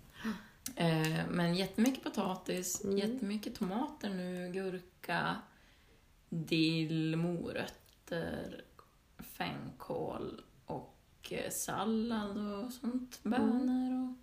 [0.77, 2.99] Eh, men jättemycket potatis, Mm.
[2.99, 5.37] jättemycket tomater nu, gurka,
[6.29, 8.63] dill, morötter,
[9.19, 10.41] fänkål
[11.27, 13.21] och eh, sallad och sånt.
[13.23, 14.15] Bönor och...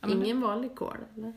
[0.00, 1.32] Ja, Ingen vanlig kål eller?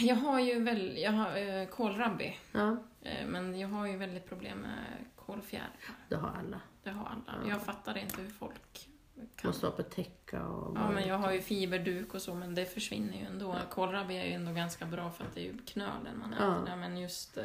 [0.00, 4.28] Jag har ju väl, jag har eh, kålrabbi, Ja, eh, men jag har ju väldigt
[4.28, 4.78] problem med
[5.16, 5.70] kålfjärilar.
[6.08, 6.60] det har alla.
[6.82, 7.38] Det har alla.
[7.44, 7.48] Ja.
[7.48, 8.88] Jag fattar inte hur folk
[9.36, 9.48] kan.
[9.48, 10.76] Måste vara på täcka och...
[10.78, 13.56] Ja, men jag har ju fiberduk och så, men det försvinner ju ändå.
[13.70, 16.62] Kålrabbi är ju ändå ganska bra för att det är ju knölen man äter Ja.
[16.66, 17.44] där, men just eh,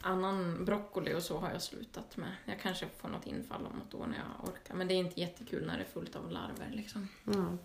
[0.00, 2.32] annan broccoli och så har jag slutat med.
[2.44, 5.20] Jag kanske får något infall om något år när jag orkar, men det är inte
[5.20, 7.08] jättekul när det är fullt av larver liksom.
[7.24, 7.56] Ja.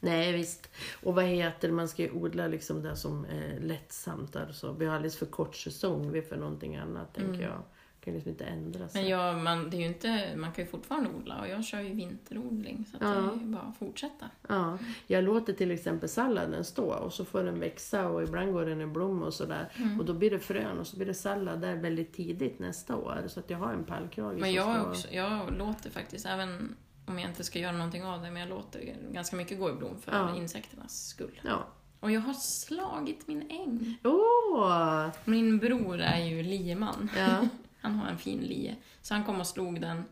[0.00, 0.70] Nej, visst.
[1.02, 4.36] Och vad heter man ska ju odla liksom det som är lättsamt.
[4.36, 4.72] Alltså.
[4.72, 7.62] Vi har alldeles för kort säsong vi för någonting annat, tänker jag.
[8.06, 9.02] Kan liksom inte ändra sig.
[9.02, 11.80] Men jag, man, det är ju inte, man kan ju fortfarande odla och jag kör
[11.80, 13.06] ju vinterodling så Ja.
[13.08, 14.30] det är ju bara att fortsätta.
[14.48, 18.66] Ja, jag låter till exempel salladen stå och så får den växa och ibland går
[18.66, 19.72] den i blom och sådär.
[19.76, 20.00] Mm.
[20.00, 23.22] Och då blir det frön och så blir det sallad där väldigt tidigt nästa år.
[23.28, 26.76] Så att jag har en pallkrage Men jag, också, jag låter faktiskt, även
[27.06, 29.72] om jag inte ska göra någonting av det, men jag låter ganska mycket gå i
[29.72, 30.36] blom för Ja.
[30.36, 31.40] insekternas skull.
[31.42, 31.66] Ja.
[32.00, 33.98] Och jag har slagit min äng.
[34.04, 35.08] Åh!
[35.24, 37.10] Min bror är ju lieman.
[37.16, 37.48] Ja.
[37.86, 38.76] Han har en fin lie.
[39.02, 40.04] Så han kom och slog den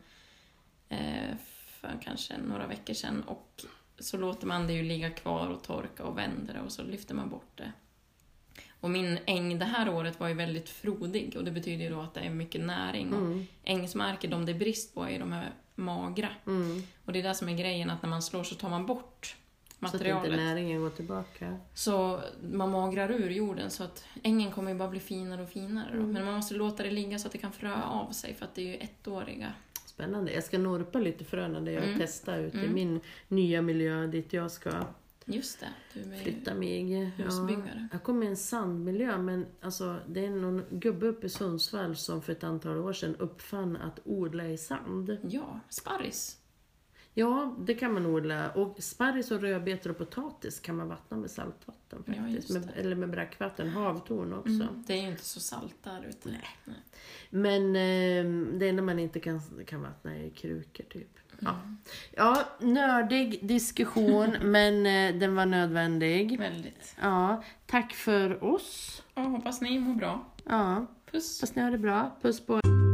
[0.89, 1.35] eh,
[1.81, 3.65] för kanske några veckor sedan och
[3.99, 7.15] så låter man det ju ligga kvar och torka och vänder det och så lyfter
[7.15, 7.71] man bort det.
[8.79, 12.01] Och min äng det här året var ju väldigt frodig och det betyder ju då
[12.01, 13.13] att det är mycket näring.
[13.13, 13.47] Och Mm.
[13.63, 16.29] ängsmarker, de det är brist på är de här magra.
[16.47, 16.83] Mm.
[17.05, 19.35] Och det är det som är grejen, att när man slår så tar man bort
[19.87, 20.25] Så att materialet.
[20.31, 21.57] inte näringen går tillbaka.
[21.73, 22.21] Så
[22.51, 25.91] man magrar ur jorden så att ängen kommer ju bara bli finare och finare.
[25.93, 26.11] Mm.
[26.11, 28.55] Men man måste låta det ligga så att det kan frö av sig för att
[28.55, 29.53] det är ju ettåriga.
[29.85, 30.33] Spännande.
[30.33, 31.99] Jag ska norpa lite frön när jag Mm.
[31.99, 32.73] testar ute i Mm.
[32.73, 34.71] min nya miljö dit jag ska
[35.27, 37.05] Just det, du är flytta mig.
[37.17, 37.87] husbyggare.
[37.91, 42.21] Jag kom i en sandmiljö men alltså, det är någon gubbe uppe i Sundsvall som
[42.21, 45.17] för ett antal år sedan uppfann att odla i sand.
[45.29, 46.37] Ja, sparris.
[47.17, 48.51] Ja, det kan man odla.
[48.51, 52.49] Och sparris och rödbetor och potatis kan man vattna med saltvatten Ja, faktiskt.
[52.49, 54.49] just med, eller med brackvatten, havtorn också.
[54.49, 54.83] Mm.
[54.87, 56.29] Det är ju inte så salt där ute.
[56.29, 56.75] Nej.
[57.29, 61.09] Men eh, det enda man inte kan, kan vattna är krukor typ.
[61.39, 61.49] Ja.
[61.49, 61.77] Mm.
[62.15, 66.39] ja, nördig diskussion men eh, den var nödvändig.
[66.39, 66.95] Väldigt.
[67.01, 69.03] Ja, tack för oss.
[69.15, 70.25] Ja, hoppas ni mår bra.
[70.45, 71.41] Ja, Puss!
[71.41, 72.17] hoppas ni har det bra.
[72.21, 72.84] Puss på er.